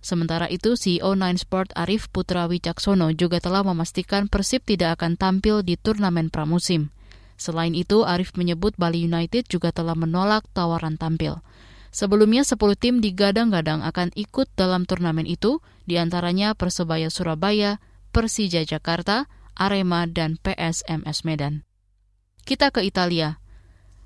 Sementara 0.00 0.48
itu, 0.48 0.80
CEO 0.80 1.12
Nine 1.12 1.36
Sport 1.36 1.76
Arif 1.76 2.08
Putra 2.08 2.48
Wicaksono 2.48 3.12
juga 3.12 3.36
telah 3.36 3.60
memastikan 3.60 4.24
Persib 4.24 4.64
tidak 4.64 4.96
akan 4.96 5.20
tampil 5.20 5.60
di 5.60 5.76
turnamen 5.76 6.32
pramusim. 6.32 6.88
Selain 7.36 7.76
itu, 7.76 8.08
Arif 8.08 8.32
menyebut 8.32 8.72
Bali 8.80 9.04
United 9.04 9.44
juga 9.44 9.76
telah 9.76 9.92
menolak 9.92 10.48
tawaran 10.56 10.96
tampil. 10.96 11.44
Sebelumnya 11.90 12.46
10 12.46 12.58
tim 12.78 13.02
digadang-gadang 13.02 13.82
akan 13.82 14.14
ikut 14.14 14.46
dalam 14.54 14.86
turnamen 14.86 15.26
itu, 15.26 15.58
di 15.90 15.98
antaranya 15.98 16.54
Persebaya 16.54 17.10
Surabaya, 17.10 17.82
Persija 18.14 18.62
Jakarta, 18.62 19.26
Arema, 19.58 20.06
dan 20.06 20.38
PSMS 20.38 21.26
Medan. 21.26 21.66
Kita 22.46 22.70
ke 22.70 22.86
Italia. 22.86 23.42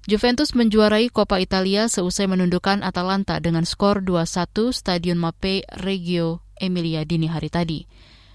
Juventus 0.05 0.53
menjuarai 0.53 1.09
Coppa 1.09 1.41
Italia 1.41 1.89
seusai 1.89 2.29
menundukkan 2.29 2.85
Atalanta 2.85 3.41
dengan 3.41 3.65
skor 3.65 4.05
2-1 4.05 4.73
Stadion 4.73 5.17
Mappe 5.17 5.65
Reggio 5.81 6.45
Emilia 6.61 7.09
dini 7.09 7.29
hari 7.29 7.49
tadi. 7.49 7.89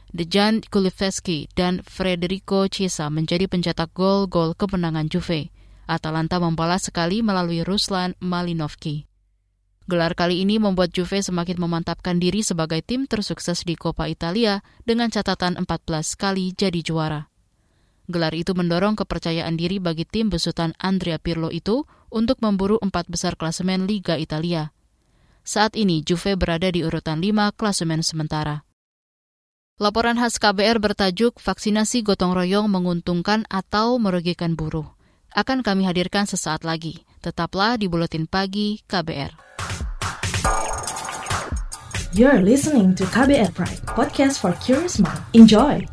Dejan 0.10 0.65
Kuliveski 0.65 1.46
dan 1.53 1.86
Federico 1.86 2.65
Chiesa 2.65 3.13
menjadi 3.13 3.46
pencetak 3.46 3.94
gol-gol 3.94 4.58
kemenangan 4.58 5.06
Juve. 5.10 5.53
Atalanta 5.86 6.41
membalas 6.41 6.89
sekali 6.89 7.22
melalui 7.22 7.62
Ruslan 7.62 8.18
Malinovski. 8.18 9.09
Gelar 9.89 10.13
kali 10.13 10.46
ini 10.46 10.62
membuat 10.62 10.93
Juve 10.93 11.17
semakin 11.17 11.58
memantapkan 11.58 12.22
diri 12.22 12.46
sebagai 12.46 12.86
tim 12.86 13.10
tersukses 13.10 13.65
di 13.65 13.74
Coppa 13.74 14.05
Italia 14.05 14.62
dengan 14.86 15.10
catatan 15.10 15.58
14 15.58 16.13
kali 16.13 16.53
jadi 16.53 16.77
juara. 16.86 17.25
Gelar 18.05 18.38
itu 18.38 18.53
mendorong 18.53 18.93
kepercayaan 18.93 19.58
diri 19.58 19.81
bagi 19.81 20.05
tim 20.05 20.29
besutan 20.29 20.77
Andrea 20.77 21.17
Pirlo 21.17 21.50
itu 21.50 21.89
untuk 22.13 22.38
memburu 22.46 22.77
empat 22.86 23.10
besar 23.10 23.34
klasemen 23.34 23.89
Liga 23.89 24.13
Italia. 24.22 24.69
Saat 25.41 25.74
ini 25.74 26.05
Juve 26.05 26.38
berada 26.38 26.69
di 26.69 26.86
urutan 26.86 27.17
5 27.17 27.58
klasemen 27.58 28.05
sementara. 28.05 28.62
Laporan 29.81 30.22
khas 30.22 30.38
KBR 30.38 30.77
bertajuk 30.77 31.41
Vaksinasi 31.41 32.05
Gotong 32.05 32.38
Royong 32.38 32.69
Menguntungkan 32.69 33.50
atau 33.50 33.98
Merugikan 33.98 34.53
Buruh. 34.53 34.86
Akan 35.34 35.65
kami 35.65 35.89
hadirkan 35.89 36.29
sesaat 36.29 36.62
lagi. 36.62 37.01
Tetaplah 37.25 37.81
di 37.81 37.89
Buletin 37.89 38.29
Pagi 38.29 38.86
KBR. 38.86 39.49
You're 42.10 42.42
listening 42.42 42.98
to 42.98 43.06
KBR 43.06 43.54
Pride, 43.54 43.86
podcast 43.86 44.42
for 44.42 44.58
curious 44.66 44.98
mind. 44.98 45.22
Enjoy! 45.38 45.86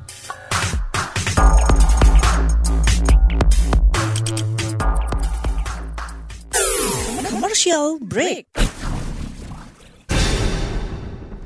Commercial 7.29 8.01
break. 8.01 8.49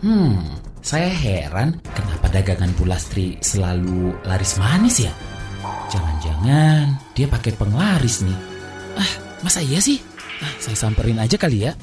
Hmm, 0.07 0.39
saya 0.87 1.11
heran 1.19 1.83
kenapa 1.91 2.31
dagangan 2.31 2.71
Bulastri 2.79 3.43
selalu 3.43 4.15
laris 4.23 4.55
manis 4.55 5.03
ya? 5.03 5.11
Jangan-jangan 5.91 6.95
dia 7.19 7.27
pakai 7.27 7.59
penglaris 7.59 8.23
nih. 8.23 8.39
Ah, 8.95 9.12
masa 9.43 9.67
iya 9.67 9.83
sih? 9.83 9.99
Ah, 10.39 10.55
saya 10.62 10.79
samperin 10.79 11.19
aja 11.19 11.35
kali 11.35 11.67
ya. 11.67 11.75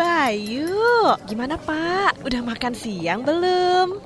Bayu, 0.00 1.12
gimana 1.28 1.60
Pak? 1.60 2.24
Udah 2.24 2.40
makan 2.40 2.72
siang 2.72 3.20
belum? 3.20 4.00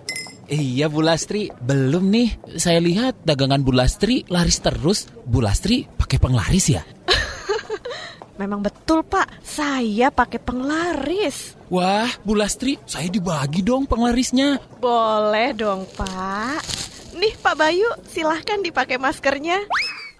Iya 0.51 0.91
Bu 0.91 1.07
Lastri, 1.07 1.55
belum 1.63 2.11
nih. 2.11 2.59
Saya 2.59 2.83
lihat 2.83 3.23
dagangan 3.23 3.63
Bu 3.63 3.71
Lastri 3.71 4.27
laris 4.27 4.59
terus. 4.59 5.07
Bu 5.23 5.39
Lastri 5.39 5.87
pakai 5.87 6.19
penglaris 6.19 6.67
ya? 6.67 6.83
Memang 8.43 8.67
betul 8.67 9.07
Pak, 9.07 9.39
saya 9.47 10.11
pakai 10.11 10.43
penglaris. 10.43 11.55
Wah, 11.71 12.11
Bu 12.27 12.35
Lastri, 12.35 12.75
saya 12.91 13.07
dibagi 13.07 13.63
dong 13.63 13.87
penglarisnya. 13.87 14.59
Boleh 14.83 15.55
dong 15.55 15.87
Pak. 15.95 16.59
Nih 17.15 17.39
Pak 17.39 17.55
Bayu, 17.55 17.87
silahkan 18.11 18.59
dipakai 18.67 18.99
maskernya. 18.99 19.63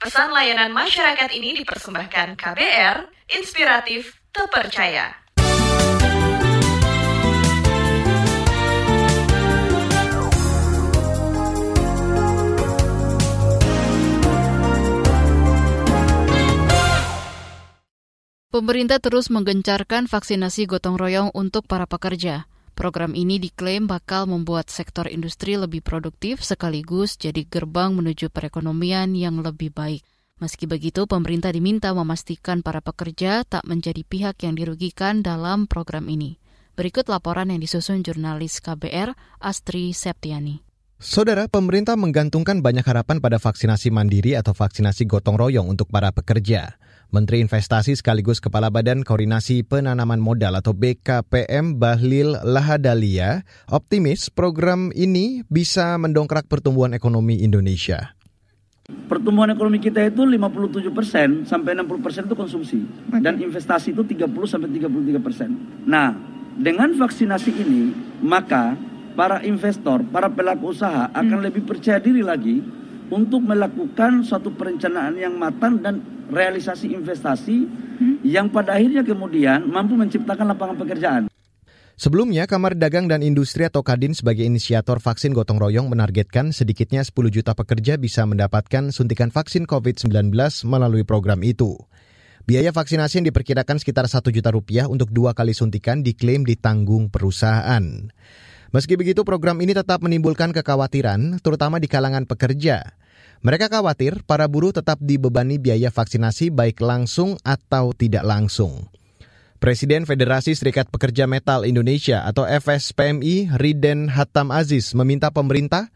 Pesan 0.00 0.32
layanan 0.32 0.72
masyarakat 0.72 1.28
ini 1.36 1.60
dipersembahkan 1.60 2.32
KBR, 2.40 3.04
inspiratif, 3.36 4.16
terpercaya. 4.32 5.12
Pemerintah 18.48 19.04
terus 19.04 19.28
menggencarkan 19.28 20.08
vaksinasi 20.08 20.64
gotong 20.64 20.96
royong 20.96 21.28
untuk 21.36 21.68
para 21.68 21.84
pekerja. 21.84 22.48
Program 22.80 23.12
ini 23.12 23.36
diklaim 23.36 23.84
bakal 23.84 24.24
membuat 24.24 24.72
sektor 24.72 25.04
industri 25.04 25.60
lebih 25.60 25.84
produktif 25.84 26.40
sekaligus 26.40 27.20
jadi 27.20 27.44
gerbang 27.44 27.92
menuju 27.92 28.32
perekonomian 28.32 29.12
yang 29.12 29.44
lebih 29.44 29.68
baik. 29.68 30.00
Meski 30.40 30.64
begitu, 30.64 31.04
pemerintah 31.04 31.52
diminta 31.52 31.92
memastikan 31.92 32.64
para 32.64 32.80
pekerja 32.80 33.44
tak 33.44 33.68
menjadi 33.68 34.00
pihak 34.00 34.40
yang 34.48 34.56
dirugikan 34.56 35.20
dalam 35.20 35.68
program 35.68 36.08
ini. 36.08 36.40
Berikut 36.72 37.04
laporan 37.12 37.52
yang 37.52 37.60
disusun 37.60 38.00
jurnalis 38.00 38.64
KBR 38.64 39.12
Astri 39.44 39.92
Septiani. 39.92 40.64
Saudara, 40.96 41.52
pemerintah 41.52 42.00
menggantungkan 42.00 42.64
banyak 42.64 42.88
harapan 42.88 43.20
pada 43.20 43.36
vaksinasi 43.36 43.92
mandiri 43.92 44.40
atau 44.40 44.56
vaksinasi 44.56 45.04
gotong 45.04 45.36
royong 45.36 45.68
untuk 45.68 45.92
para 45.92 46.16
pekerja. 46.16 46.80
Menteri 47.10 47.42
Investasi 47.42 47.98
sekaligus 47.98 48.38
Kepala 48.38 48.70
Badan 48.70 49.02
Koordinasi 49.02 49.66
Penanaman 49.66 50.22
Modal 50.22 50.54
atau 50.54 50.70
BKPM 50.70 51.74
Bahlil 51.74 52.38
Lahadalia 52.46 53.42
optimis 53.66 54.30
program 54.30 54.94
ini 54.94 55.42
bisa 55.50 55.98
mendongkrak 55.98 56.46
pertumbuhan 56.46 56.94
ekonomi 56.94 57.42
Indonesia. 57.42 58.14
Pertumbuhan 59.10 59.50
ekonomi 59.50 59.82
kita 59.82 60.06
itu 60.06 60.22
57 60.22 60.90
persen 60.94 61.28
sampai 61.42 61.74
60 61.78 61.98
persen 61.98 62.22
itu 62.30 62.34
konsumsi 62.38 62.78
dan 63.18 63.42
investasi 63.42 63.90
itu 63.90 64.06
30 64.06 64.30
sampai 64.46 64.70
33 64.70 65.18
persen. 65.18 65.50
Nah, 65.86 66.14
dengan 66.54 66.94
vaksinasi 66.94 67.50
ini 67.58 67.90
maka 68.22 68.78
para 69.18 69.42
investor, 69.42 70.06
para 70.08 70.30
pelaku 70.30 70.70
usaha 70.70 71.10
akan 71.10 71.38
hmm. 71.42 71.46
lebih 71.50 71.62
percaya 71.66 71.98
diri 71.98 72.22
lagi 72.22 72.79
untuk 73.10 73.42
melakukan 73.42 74.22
suatu 74.22 74.54
perencanaan 74.54 75.18
yang 75.18 75.34
matang 75.34 75.82
dan 75.82 76.00
realisasi 76.30 76.94
investasi 76.94 77.66
hmm? 77.66 78.16
yang 78.22 78.46
pada 78.48 78.78
akhirnya 78.78 79.02
kemudian 79.02 79.66
mampu 79.66 79.98
menciptakan 79.98 80.54
lapangan 80.54 80.78
pekerjaan. 80.78 81.22
Sebelumnya, 82.00 82.48
Kamar 82.48 82.80
Dagang 82.80 83.12
dan 83.12 83.20
Industri 83.20 83.68
atau 83.68 83.84
Kadin 83.84 84.16
sebagai 84.16 84.48
inisiator 84.48 85.04
vaksin 85.04 85.36
gotong 85.36 85.60
royong 85.60 85.92
menargetkan 85.92 86.48
sedikitnya 86.48 87.04
10 87.04 87.12
juta 87.28 87.52
pekerja 87.52 88.00
bisa 88.00 88.24
mendapatkan 88.24 88.88
suntikan 88.88 89.28
vaksin 89.28 89.68
COVID-19 89.68 90.32
melalui 90.64 91.04
program 91.04 91.44
itu. 91.44 91.76
Biaya 92.48 92.72
vaksinasi 92.72 93.20
yang 93.20 93.26
diperkirakan 93.28 93.84
sekitar 93.84 94.08
1 94.08 94.32
juta 94.32 94.48
rupiah 94.48 94.88
untuk 94.88 95.12
dua 95.12 95.36
kali 95.36 95.52
suntikan 95.52 96.00
diklaim 96.00 96.48
ditanggung 96.48 97.12
perusahaan. 97.12 98.08
Meski 98.70 98.94
begitu, 98.94 99.26
program 99.26 99.58
ini 99.58 99.74
tetap 99.74 99.98
menimbulkan 99.98 100.54
kekhawatiran, 100.54 101.42
terutama 101.42 101.82
di 101.82 101.90
kalangan 101.90 102.22
pekerja. 102.22 102.94
Mereka 103.42 103.66
khawatir 103.66 104.22
para 104.22 104.46
buruh 104.46 104.70
tetap 104.70 105.02
dibebani 105.02 105.58
biaya 105.58 105.90
vaksinasi 105.90 106.54
baik 106.54 106.78
langsung 106.78 107.34
atau 107.42 107.90
tidak 107.90 108.22
langsung. 108.22 108.86
Presiden 109.58 110.06
Federasi 110.06 110.54
Serikat 110.54 110.86
Pekerja 110.86 111.26
Metal 111.26 111.66
Indonesia 111.66 112.22
atau 112.24 112.46
FSPMI 112.46 113.58
Riden 113.58 114.08
Hatam 114.08 114.54
Aziz 114.54 114.94
meminta 114.94 115.34
pemerintah 115.34 115.90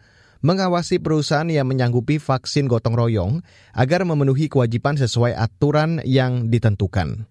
mengawasi 0.45 1.01
perusahaan 1.01 1.49
yang 1.49 1.71
menyanggupi 1.71 2.21
vaksin 2.21 2.69
gotong 2.69 2.93
royong 2.93 3.41
agar 3.73 4.05
memenuhi 4.05 4.53
kewajiban 4.53 5.01
sesuai 5.01 5.33
aturan 5.33 6.03
yang 6.05 6.53
ditentukan. 6.53 7.25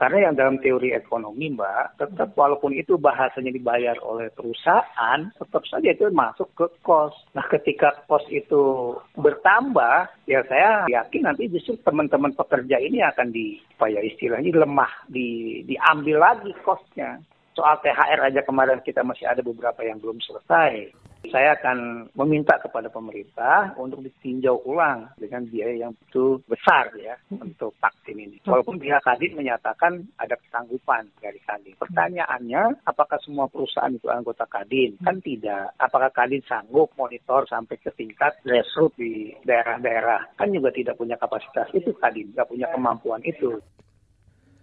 Karena 0.00 0.32
yang 0.32 0.34
dalam 0.34 0.56
teori 0.64 0.96
ekonomi, 0.96 1.52
Mbak, 1.52 2.00
tetap 2.00 2.32
walaupun 2.32 2.72
itu 2.72 2.96
bahasanya 2.96 3.52
dibayar 3.52 4.00
oleh 4.00 4.32
perusahaan, 4.32 5.28
tetap 5.36 5.60
saja 5.68 5.92
itu 5.92 6.08
masuk 6.08 6.48
ke 6.56 6.72
kos. 6.80 7.12
Nah, 7.36 7.44
ketika 7.52 7.92
kos 8.08 8.24
itu 8.32 8.96
bertambah, 9.20 10.08
ya 10.24 10.40
saya 10.48 10.88
yakin 10.88 11.28
nanti 11.28 11.52
justru 11.52 11.76
teman-teman 11.84 12.32
pekerja 12.32 12.80
ini 12.80 13.04
akan 13.04 13.28
di, 13.28 13.60
apa 13.76 13.92
ya 13.92 14.00
istilahnya 14.00 14.64
lemah, 14.64 15.04
di, 15.04 15.60
diambil 15.68 16.16
lagi 16.16 16.56
kosnya. 16.64 17.20
Soal 17.52 17.76
THR 17.84 18.24
aja 18.24 18.40
kemarin 18.40 18.80
kita 18.80 19.04
masih 19.04 19.28
ada 19.28 19.44
beberapa 19.44 19.84
yang 19.84 20.00
belum 20.00 20.16
selesai. 20.24 20.96
Saya 21.28 21.52
akan 21.60 22.08
meminta 22.16 22.56
kepada 22.56 22.88
pemerintah 22.88 23.76
untuk 23.76 24.00
ditinjau 24.00 24.64
ulang 24.64 25.12
dengan 25.20 25.44
biaya 25.44 25.86
yang 25.86 25.92
betul 25.92 26.40
besar 26.48 26.88
ya 26.96 27.14
untuk 27.28 27.76
vaksin 27.76 28.16
ini. 28.16 28.36
Walaupun 28.48 28.80
pihak 28.80 29.04
Kadin 29.04 29.36
menyatakan 29.36 30.00
ada 30.16 30.34
ketanggupan 30.40 31.12
dari 31.20 31.36
Kadin. 31.44 31.76
Pertanyaannya, 31.76 32.82
apakah 32.88 33.20
semua 33.20 33.46
perusahaan 33.52 33.92
itu 33.92 34.08
anggota 34.08 34.48
Kadin? 34.48 34.96
Kan 35.04 35.20
tidak. 35.20 35.76
Apakah 35.76 36.08
Kadin 36.08 36.40
sanggup 36.48 36.96
monitor 36.96 37.44
sampai 37.46 37.76
ke 37.76 37.92
tingkat 37.92 38.40
grassroots 38.40 38.96
di 38.96 39.36
daerah-daerah? 39.44 40.34
Kan 40.40 40.56
juga 40.56 40.72
tidak 40.72 40.96
punya 40.96 41.20
kapasitas 41.20 41.68
itu 41.76 41.92
Kadin, 42.00 42.32
nggak 42.32 42.48
punya 42.48 42.66
kemampuan 42.72 43.20
itu. 43.22 43.60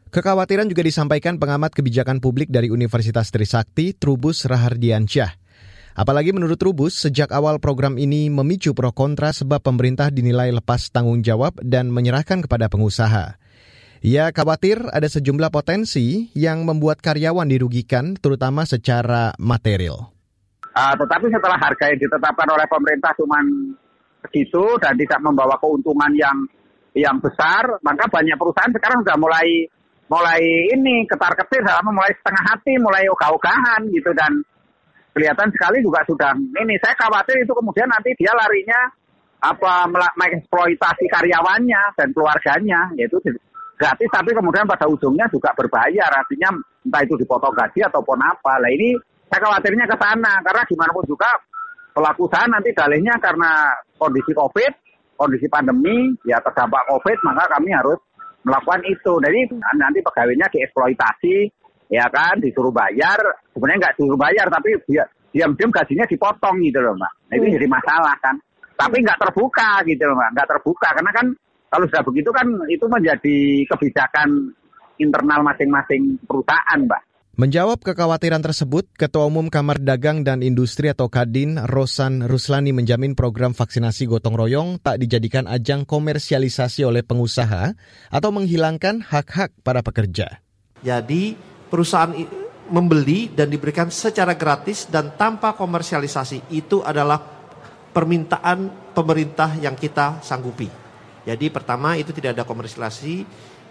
Kekhawatiran 0.08 0.72
juga 0.72 0.88
disampaikan 0.88 1.36
pengamat 1.36 1.76
kebijakan 1.76 2.24
publik 2.24 2.48
dari 2.48 2.72
Universitas 2.72 3.28
Trisakti, 3.28 3.91
Trubus 3.91 4.48
Rahardiansyah. 4.48 5.47
Apalagi 5.98 6.30
menurut 6.30 6.62
Rubus, 6.62 6.94
sejak 6.94 7.34
awal 7.34 7.58
program 7.58 7.98
ini 7.98 8.30
memicu 8.30 8.78
pro 8.78 8.94
kontra 8.94 9.34
sebab 9.34 9.66
pemerintah 9.66 10.14
dinilai 10.14 10.54
lepas 10.54 10.94
tanggung 10.94 11.26
jawab 11.26 11.58
dan 11.66 11.90
menyerahkan 11.90 12.46
kepada 12.46 12.70
pengusaha. 12.70 13.42
Ia 14.06 14.30
khawatir 14.30 14.78
ada 14.94 15.10
sejumlah 15.10 15.50
potensi 15.50 16.30
yang 16.38 16.70
membuat 16.70 17.02
karyawan 17.02 17.50
dirugikan, 17.50 18.14
terutama 18.14 18.62
secara 18.70 19.34
material. 19.42 20.14
Uh, 20.78 20.94
tetapi 21.02 21.34
setelah 21.34 21.58
harga 21.58 21.90
yang 21.90 21.98
ditetapkan 22.06 22.46
oleh 22.46 22.70
pemerintah 22.70 23.10
cuma 23.18 23.42
segitu 24.30 24.78
dan 24.78 24.94
tidak 25.02 25.18
membawa 25.26 25.58
keuntungan 25.58 26.14
yang 26.14 26.38
yang 26.94 27.18
besar, 27.18 27.82
maka 27.82 28.06
banyak 28.06 28.38
perusahaan 28.38 28.70
sekarang 28.70 29.02
sudah 29.02 29.18
mulai 29.18 29.66
mulai 30.14 30.46
ini 30.78 31.10
ketar 31.10 31.34
ketir 31.34 31.66
mulai 31.66 32.14
setengah 32.22 32.44
hati, 32.54 32.78
mulai 32.78 33.10
ogah-ogahan 33.10 33.90
gitu 33.90 34.14
dan 34.14 34.46
kelihatan 35.17 35.49
sekali 35.49 35.82
juga 35.82 36.06
sudah 36.06 36.38
ini. 36.38 36.77
Saya 36.77 36.93
khawatir 36.93 37.41
itu 37.41 37.49
kemudian 37.58 37.89
nanti 37.89 38.13
dia 38.13 38.30
larinya 38.38 38.86
apa 39.41 39.89
mengeksploitasi 40.13 41.10
karyawannya 41.10 41.82
dan 41.97 42.13
keluarganya 42.13 42.89
yaitu 42.93 43.17
gratis 43.77 44.10
tapi 44.10 44.34
kemudian 44.34 44.65
pada 44.65 44.86
ujungnya 44.89 45.25
juga 45.30 45.53
berbayar 45.53 46.10
artinya 46.10 46.53
entah 46.86 47.01
itu 47.01 47.17
dipotong 47.17 47.58
gaji 47.58 47.82
ataupun 47.82 48.21
apa. 48.21 48.62
Lah 48.62 48.69
ini 48.69 48.93
saya 49.25 49.41
khawatirnya 49.41 49.89
ke 49.89 49.97
sana 49.97 50.34
karena 50.45 50.62
gimana 50.69 50.91
pun 50.93 51.06
juga 51.10 51.30
pelaku 51.97 52.30
usaha 52.30 52.45
nanti 52.45 52.69
dalihnya 52.77 53.17
karena 53.17 53.73
kondisi 53.97 54.30
covid 54.38 54.69
kondisi 55.17 55.49
pandemi 55.49 56.13
ya 56.30 56.38
terdampak 56.45 56.86
covid 56.93 57.17
maka 57.25 57.49
kami 57.58 57.73
harus 57.73 57.97
melakukan 58.45 58.86
itu. 58.86 59.13
Jadi 59.17 59.39
nanti 59.82 59.99
pegawainya 60.06 60.45
dieksploitasi 60.53 61.36
ya 61.91 62.06
kan 62.12 62.39
disuruh 62.39 62.71
bayar. 62.71 63.19
Sebenarnya 63.52 63.80
nggak 63.88 63.95
disuruh 64.00 64.19
bayar 64.19 64.47
tapi 64.52 64.69
dia 64.88 65.04
diam-diam 65.32 65.71
gajinya 65.71 66.06
dipotong 66.08 66.56
gitu 66.63 66.80
loh 66.80 66.95
mbak. 66.95 67.12
Nah, 67.30 67.34
itu 67.38 67.45
hmm. 67.52 67.56
jadi 67.60 67.67
masalah 67.67 68.15
kan. 68.23 68.36
Tapi 68.78 68.97
nggak 69.02 69.19
terbuka 69.19 69.69
gitu 69.86 70.04
loh 70.08 70.15
mbak. 70.15 70.30
Nggak 70.36 70.50
terbuka 70.56 70.88
karena 70.95 71.12
kan 71.12 71.28
kalau 71.67 71.86
sudah 71.91 72.04
begitu 72.08 72.30
kan 72.32 72.47
itu 72.71 72.86
menjadi 72.88 73.38
kebijakan 73.67 74.30
internal 74.97 75.39
masing-masing 75.43 76.17
perusahaan 76.26 76.80
mbak. 76.86 77.02
Menjawab 77.38 77.86
kekhawatiran 77.86 78.41
tersebut, 78.41 78.89
Ketua 78.97 79.30
Umum 79.30 79.54
Kamar 79.54 79.78
Dagang 79.78 80.26
dan 80.26 80.41
Industri 80.41 80.89
atau 80.89 81.06
Kadin, 81.06 81.62
Rosan 81.69 82.26
Ruslani 82.26 82.73
menjamin 82.73 83.13
program 83.13 83.54
vaksinasi 83.54 84.10
gotong 84.10 84.34
royong 84.34 84.82
tak 84.82 84.97
dijadikan 84.97 85.45
ajang 85.45 85.86
komersialisasi 85.86 86.82
oleh 86.82 87.06
pengusaha 87.06 87.78
atau 88.10 88.30
menghilangkan 88.34 89.06
hak-hak 89.06 89.54
para 89.62 89.86
pekerja. 89.86 90.41
Jadi 90.82 91.38
perusahaan 91.67 92.12
membeli 92.67 93.32
dan 93.32 93.47
diberikan 93.47 93.88
secara 93.88 94.36
gratis 94.36 94.88
dan 94.91 95.15
tanpa 95.15 95.56
komersialisasi 95.56 96.51
itu 96.51 96.84
adalah 96.84 97.19
permintaan 97.95 98.91
pemerintah 98.91 99.56
yang 99.58 99.73
kita 99.73 100.21
sanggupi. 100.21 100.69
Jadi 101.27 101.51
pertama 101.51 101.95
itu 101.99 102.12
tidak 102.15 102.39
ada 102.39 102.43
komersilasi. 102.47 103.25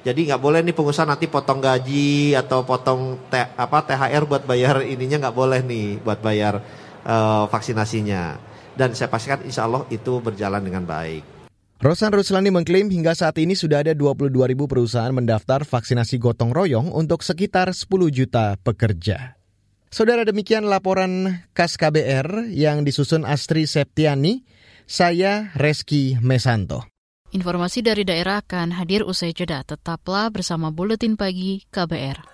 Jadi 0.04 0.20
nggak 0.30 0.42
boleh 0.42 0.60
nih 0.62 0.76
pengusaha 0.76 1.08
nanti 1.08 1.26
potong 1.26 1.58
gaji 1.58 2.36
atau 2.38 2.62
potong 2.62 3.26
te, 3.26 3.42
apa 3.42 3.78
THR 3.82 4.22
buat 4.22 4.42
bayar 4.46 4.86
ininya 4.86 5.26
nggak 5.26 5.36
boleh 5.36 5.60
nih 5.66 5.98
buat 5.98 6.20
bayar 6.22 6.62
uh, 7.02 7.44
vaksinasinya. 7.50 8.38
Dan 8.76 8.92
saya 8.92 9.08
pastikan 9.08 9.40
insya 9.42 9.64
Allah 9.64 9.88
itu 9.88 10.20
berjalan 10.20 10.60
dengan 10.60 10.84
baik. 10.84 11.35
Rosan 11.76 12.08
Ruslani 12.08 12.48
mengklaim 12.48 12.88
hingga 12.88 13.12
saat 13.12 13.36
ini 13.36 13.52
sudah 13.52 13.84
ada 13.84 13.92
22 13.92 14.32
ribu 14.32 14.64
perusahaan 14.64 15.12
mendaftar 15.12 15.60
vaksinasi 15.68 16.16
gotong 16.16 16.48
royong 16.56 16.88
untuk 16.88 17.20
sekitar 17.20 17.68
10 17.68 17.84
juta 18.08 18.56
pekerja. 18.64 19.36
Saudara 19.92 20.24
demikian 20.24 20.64
laporan 20.64 21.44
KAS 21.52 21.76
KBR 21.76 22.48
yang 22.48 22.80
disusun 22.80 23.28
Astri 23.28 23.68
Septiani, 23.68 24.40
saya 24.88 25.52
Reski 25.52 26.16
Mesanto. 26.24 26.88
Informasi 27.36 27.84
dari 27.84 28.08
daerah 28.08 28.40
akan 28.40 28.72
hadir 28.80 29.04
usai 29.04 29.36
jeda. 29.36 29.60
Tetaplah 29.60 30.32
bersama 30.32 30.72
Buletin 30.72 31.20
Pagi 31.20 31.60
KBR. 31.68 32.24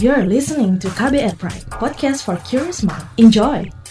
You're 0.00 0.24
listening 0.24 0.80
to 0.80 0.88
KBR 0.96 1.36
Pride, 1.36 1.68
podcast 1.68 2.24
for 2.24 2.40
curious 2.48 2.80
mind. 2.80 3.04
Enjoy! 3.20 3.81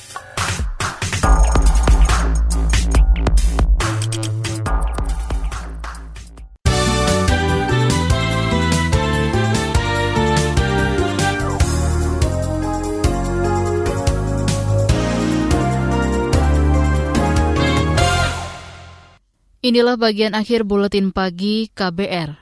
Inilah 19.61 19.93
bagian 19.93 20.33
akhir 20.33 20.65
buletin 20.65 21.13
pagi 21.13 21.69
KBR. 21.69 22.33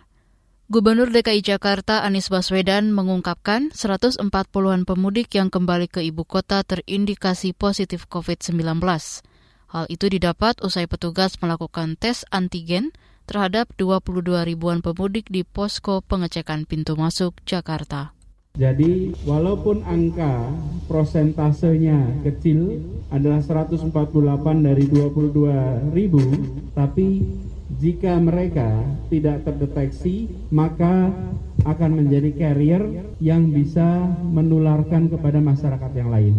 Gubernur 0.72 1.12
DKI 1.12 1.44
Jakarta 1.44 2.00
Anies 2.08 2.32
Baswedan 2.32 2.96
mengungkapkan 2.96 3.76
140-an 3.76 4.88
pemudik 4.88 5.36
yang 5.36 5.52
kembali 5.52 5.92
ke 5.92 6.00
ibu 6.00 6.24
kota 6.24 6.64
terindikasi 6.64 7.52
positif 7.52 8.08
COVID-19. 8.08 8.80
Hal 9.68 9.86
itu 9.92 10.06
didapat 10.08 10.64
usai 10.64 10.88
petugas 10.88 11.36
melakukan 11.44 12.00
tes 12.00 12.24
antigen 12.32 12.96
terhadap 13.28 13.68
22 13.76 14.24
ribuan 14.48 14.80
pemudik 14.80 15.28
di 15.28 15.44
posko 15.44 16.00
pengecekan 16.00 16.64
pintu 16.64 16.96
masuk 16.96 17.36
Jakarta. 17.44 18.16
Jadi 18.60 19.16
walaupun 19.24 19.88
angka 19.88 20.52
prosentasenya 20.92 22.28
kecil 22.28 22.84
adalah 23.08 23.40
148 23.40 23.88
dari 24.68 24.86
22 24.92 25.96
ribu, 25.96 26.20
tapi 26.76 27.24
jika 27.80 28.20
mereka 28.20 28.84
tidak 29.08 29.48
terdeteksi 29.48 30.28
maka 30.52 31.08
akan 31.64 32.04
menjadi 32.04 32.36
carrier 32.36 32.84
yang 33.24 33.48
bisa 33.48 34.12
menularkan 34.28 35.08
kepada 35.08 35.40
masyarakat 35.40 35.92
yang 35.96 36.12
lain. 36.12 36.36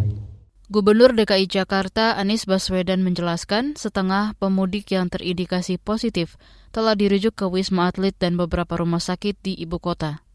Gubernur 0.69 1.17
DKI 1.17 1.49
Jakarta 1.49 2.21
Anies 2.21 2.45
Baswedan 2.45 3.01
menjelaskan 3.01 3.81
setengah 3.81 4.37
pemudik 4.37 4.93
yang 4.93 5.09
terindikasi 5.09 5.81
positif 5.81 6.37
telah 6.71 6.93
dirujuk 6.93 7.33
ke 7.33 7.49
Wisma 7.49 7.91
Atlet 7.91 8.15
dan 8.15 8.37
beberapa 8.37 8.77
rumah 8.77 9.03
sakit 9.03 9.41
di 9.41 9.57
ibu 9.57 9.81
kota 9.83 10.30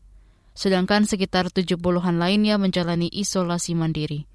sedangkan 0.56 1.04
sekitar 1.04 1.52
70-an 1.52 2.18
lainnya 2.18 2.56
menjalani 2.56 3.12
isolasi 3.12 3.76
mandiri. 3.76 4.26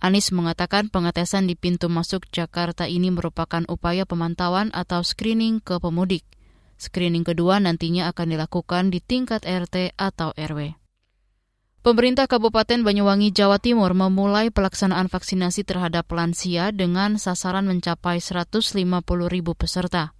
Anies 0.00 0.32
mengatakan 0.34 0.88
pengetesan 0.88 1.46
di 1.46 1.54
pintu 1.54 1.86
masuk 1.92 2.26
Jakarta 2.28 2.88
ini 2.88 3.12
merupakan 3.12 3.62
upaya 3.68 4.04
pemantauan 4.04 4.74
atau 4.74 5.04
screening 5.04 5.62
ke 5.62 5.78
pemudik. 5.78 6.26
Screening 6.80 7.22
kedua 7.22 7.60
nantinya 7.60 8.08
akan 8.08 8.32
dilakukan 8.32 8.88
di 8.88 9.04
tingkat 9.04 9.44
RT 9.44 9.94
atau 10.00 10.32
RW. 10.32 10.80
Pemerintah 11.80 12.28
Kabupaten 12.28 12.84
Banyuwangi, 12.84 13.32
Jawa 13.32 13.56
Timur 13.56 13.96
memulai 13.96 14.52
pelaksanaan 14.52 15.08
vaksinasi 15.08 15.64
terhadap 15.64 16.12
lansia 16.12 16.76
dengan 16.76 17.16
sasaran 17.16 17.64
mencapai 17.64 18.20
150 18.20 18.76
ribu 19.32 19.56
peserta. 19.56 20.12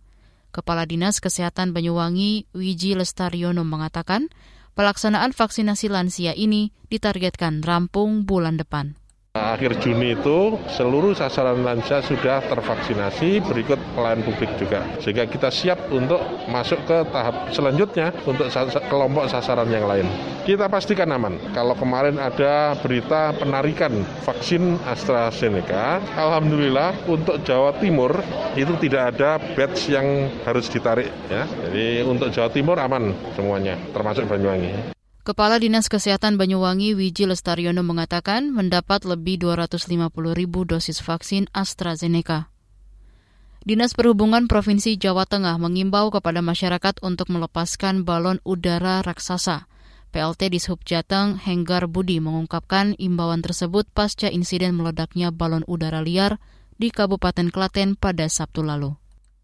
Kepala 0.57 0.89
Dinas 0.89 1.21
Kesehatan 1.21 1.77
Banyuwangi, 1.77 2.49
Wiji 2.57 2.97
Lestariono 2.97 3.61
mengatakan, 3.65 4.33
Pelaksanaan 4.79 5.35
vaksinasi 5.35 5.91
lansia 5.91 6.37
ini 6.37 6.71
ditargetkan 6.93 7.65
rampung 7.65 8.29
bulan 8.29 8.61
depan. 8.61 9.00
Akhir 9.41 9.73
Juni 9.81 10.13
itu 10.13 10.61
seluruh 10.69 11.17
sasaran 11.17 11.65
lansia 11.65 12.05
sudah 12.05 12.45
tervaksinasi, 12.45 13.41
berikut 13.41 13.81
pelayan 13.97 14.21
publik 14.21 14.53
juga. 14.61 14.85
Sehingga 15.01 15.25
kita 15.25 15.49
siap 15.49 15.89
untuk 15.89 16.21
masuk 16.53 16.77
ke 16.85 17.09
tahap 17.09 17.49
selanjutnya 17.57 18.13
untuk 18.29 18.53
kelompok 18.93 19.33
sasaran 19.33 19.73
yang 19.73 19.89
lain. 19.89 20.05
Kita 20.45 20.69
pastikan 20.69 21.09
aman. 21.09 21.41
Kalau 21.57 21.73
kemarin 21.73 22.21
ada 22.21 22.77
berita 22.85 23.33
penarikan 23.41 24.05
vaksin 24.29 24.77
AstraZeneca, 24.85 26.05
Alhamdulillah 26.21 26.93
untuk 27.09 27.41
Jawa 27.41 27.73
Timur 27.81 28.21
itu 28.61 28.77
tidak 28.85 29.17
ada 29.17 29.41
batch 29.57 29.89
yang 29.89 30.29
harus 30.45 30.69
ditarik. 30.69 31.09
ya. 31.33 31.49
Jadi 31.65 32.05
untuk 32.05 32.29
Jawa 32.29 32.53
Timur 32.53 32.77
aman 32.77 33.17
semuanya, 33.33 33.81
termasuk 33.97 34.29
Banyuwangi. 34.29 35.00
Kepala 35.21 35.61
Dinas 35.61 35.93
Kesehatan 35.93 36.41
Banyuwangi 36.41 36.97
Wiji 36.97 37.29
Lestariono 37.29 37.85
mengatakan 37.85 38.57
mendapat 38.57 39.05
lebih 39.05 39.37
250 39.45 40.09
ribu 40.33 40.65
dosis 40.65 41.05
vaksin 41.05 41.45
AstraZeneca. 41.53 42.49
Dinas 43.61 43.93
Perhubungan 43.93 44.49
Provinsi 44.49 44.97
Jawa 44.97 45.29
Tengah 45.29 45.61
mengimbau 45.61 46.09
kepada 46.09 46.41
masyarakat 46.41 47.05
untuk 47.05 47.29
melepaskan 47.29 48.09
balon 48.09 48.41
udara 48.49 49.05
raksasa. 49.05 49.69
PLT 50.09 50.57
di 50.57 50.57
Sub 50.57 50.81
Jateng 50.89 51.37
Henggar 51.37 51.85
Budi 51.85 52.17
mengungkapkan 52.17 52.97
imbauan 52.97 53.45
tersebut 53.45 53.93
pasca 53.93 54.33
insiden 54.33 54.73
meledaknya 54.73 55.29
balon 55.29 55.69
udara 55.69 56.01
liar 56.01 56.41
di 56.81 56.89
Kabupaten 56.89 57.53
Klaten 57.53 57.93
pada 57.93 58.25
Sabtu 58.25 58.65
lalu. 58.65 59.00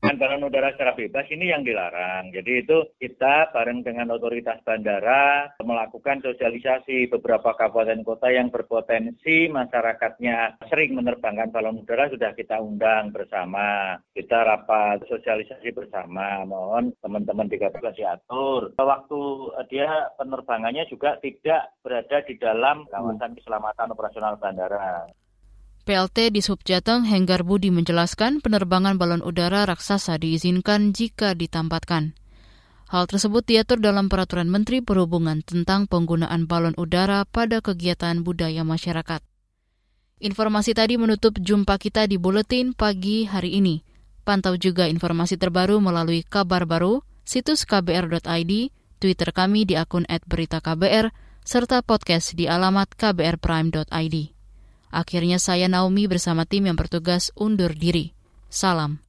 Anggaran 0.06 0.46
udara 0.46 0.70
secara 0.72 0.94
bebas 0.94 1.26
ini 1.34 1.50
yang 1.50 1.66
dilarang. 1.66 2.30
Jadi 2.30 2.52
itu 2.62 2.78
kita 3.02 3.50
bareng 3.50 3.82
dengan 3.82 4.14
otoritas 4.14 4.62
bandara 4.62 5.50
melakukan 5.60 6.22
sosialisasi 6.22 7.10
beberapa 7.10 7.52
kabupaten 7.58 8.06
kota 8.06 8.30
yang 8.30 8.54
berpotensi 8.54 9.50
masyarakatnya 9.50 10.62
sering 10.70 10.94
menerbangkan 10.94 11.50
balon 11.50 11.82
udara 11.82 12.06
sudah 12.08 12.30
kita 12.38 12.62
undang 12.62 13.10
bersama. 13.10 13.98
Kita 14.14 14.46
rapat 14.46 15.02
sosialisasi 15.10 15.74
bersama. 15.74 16.46
Mohon 16.46 16.94
teman-teman 17.02 17.50
di 17.50 17.58
kabupaten 17.58 17.98
diatur. 17.98 18.70
Waktu 18.78 19.20
dia 19.68 19.90
penerbangannya 20.14 20.86
juga 20.86 21.18
tidak 21.18 21.74
berada 21.82 22.22
di 22.22 22.34
dalam 22.38 22.86
kawasan 22.88 23.34
keselamatan 23.34 23.90
operasional 23.90 24.38
bandara. 24.38 25.10
PLT 25.86 26.34
di 26.34 26.42
Subjateng 26.42 27.06
Henggar 27.06 27.46
Budi 27.46 27.70
menjelaskan 27.70 28.42
penerbangan 28.42 28.98
balon 28.98 29.22
udara 29.22 29.62
raksasa 29.70 30.18
diizinkan 30.18 30.90
jika 30.90 31.38
ditampatkan. 31.38 32.18
Hal 32.90 33.06
tersebut 33.06 33.46
diatur 33.46 33.78
dalam 33.78 34.10
Peraturan 34.10 34.50
Menteri 34.50 34.82
Perhubungan 34.82 35.46
tentang 35.46 35.86
penggunaan 35.86 36.50
balon 36.50 36.74
udara 36.74 37.22
pada 37.22 37.62
kegiatan 37.62 38.26
budaya 38.26 38.66
masyarakat. 38.66 39.22
Informasi 40.18 40.74
tadi 40.74 40.98
menutup 40.98 41.38
jumpa 41.38 41.78
kita 41.78 42.10
di 42.10 42.18
Buletin 42.18 42.74
Pagi 42.74 43.22
hari 43.30 43.54
ini. 43.54 43.86
Pantau 44.26 44.58
juga 44.58 44.90
informasi 44.90 45.38
terbaru 45.38 45.78
melalui 45.78 46.26
kabar 46.26 46.66
baru, 46.66 47.06
situs 47.22 47.62
kbr.id, 47.62 48.52
Twitter 48.98 49.30
kami 49.30 49.62
di 49.70 49.78
akun 49.78 50.02
@beritaKBR, 50.02 51.14
serta 51.46 51.78
podcast 51.86 52.34
di 52.34 52.50
alamat 52.50 52.90
kbrprime.id. 52.98 54.35
Akhirnya 54.90 55.36
saya 55.36 55.68
Naomi 55.68 56.08
bersama 56.08 56.48
tim 56.48 56.66
yang 56.66 56.78
bertugas 56.78 57.30
undur 57.36 57.74
diri. 57.76 58.16
Salam. 58.48 59.02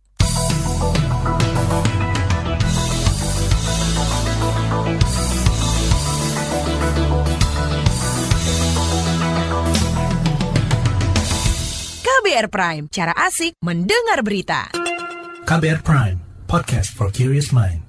KBR 12.03 12.51
Prime, 12.51 12.85
cara 12.91 13.15
asik 13.15 13.55
mendengar 13.63 14.19
berita. 14.19 14.67
KBR 15.47 15.79
Prime, 15.79 16.19
podcast 16.43 16.91
for 16.91 17.07
curious 17.07 17.55
mind. 17.55 17.86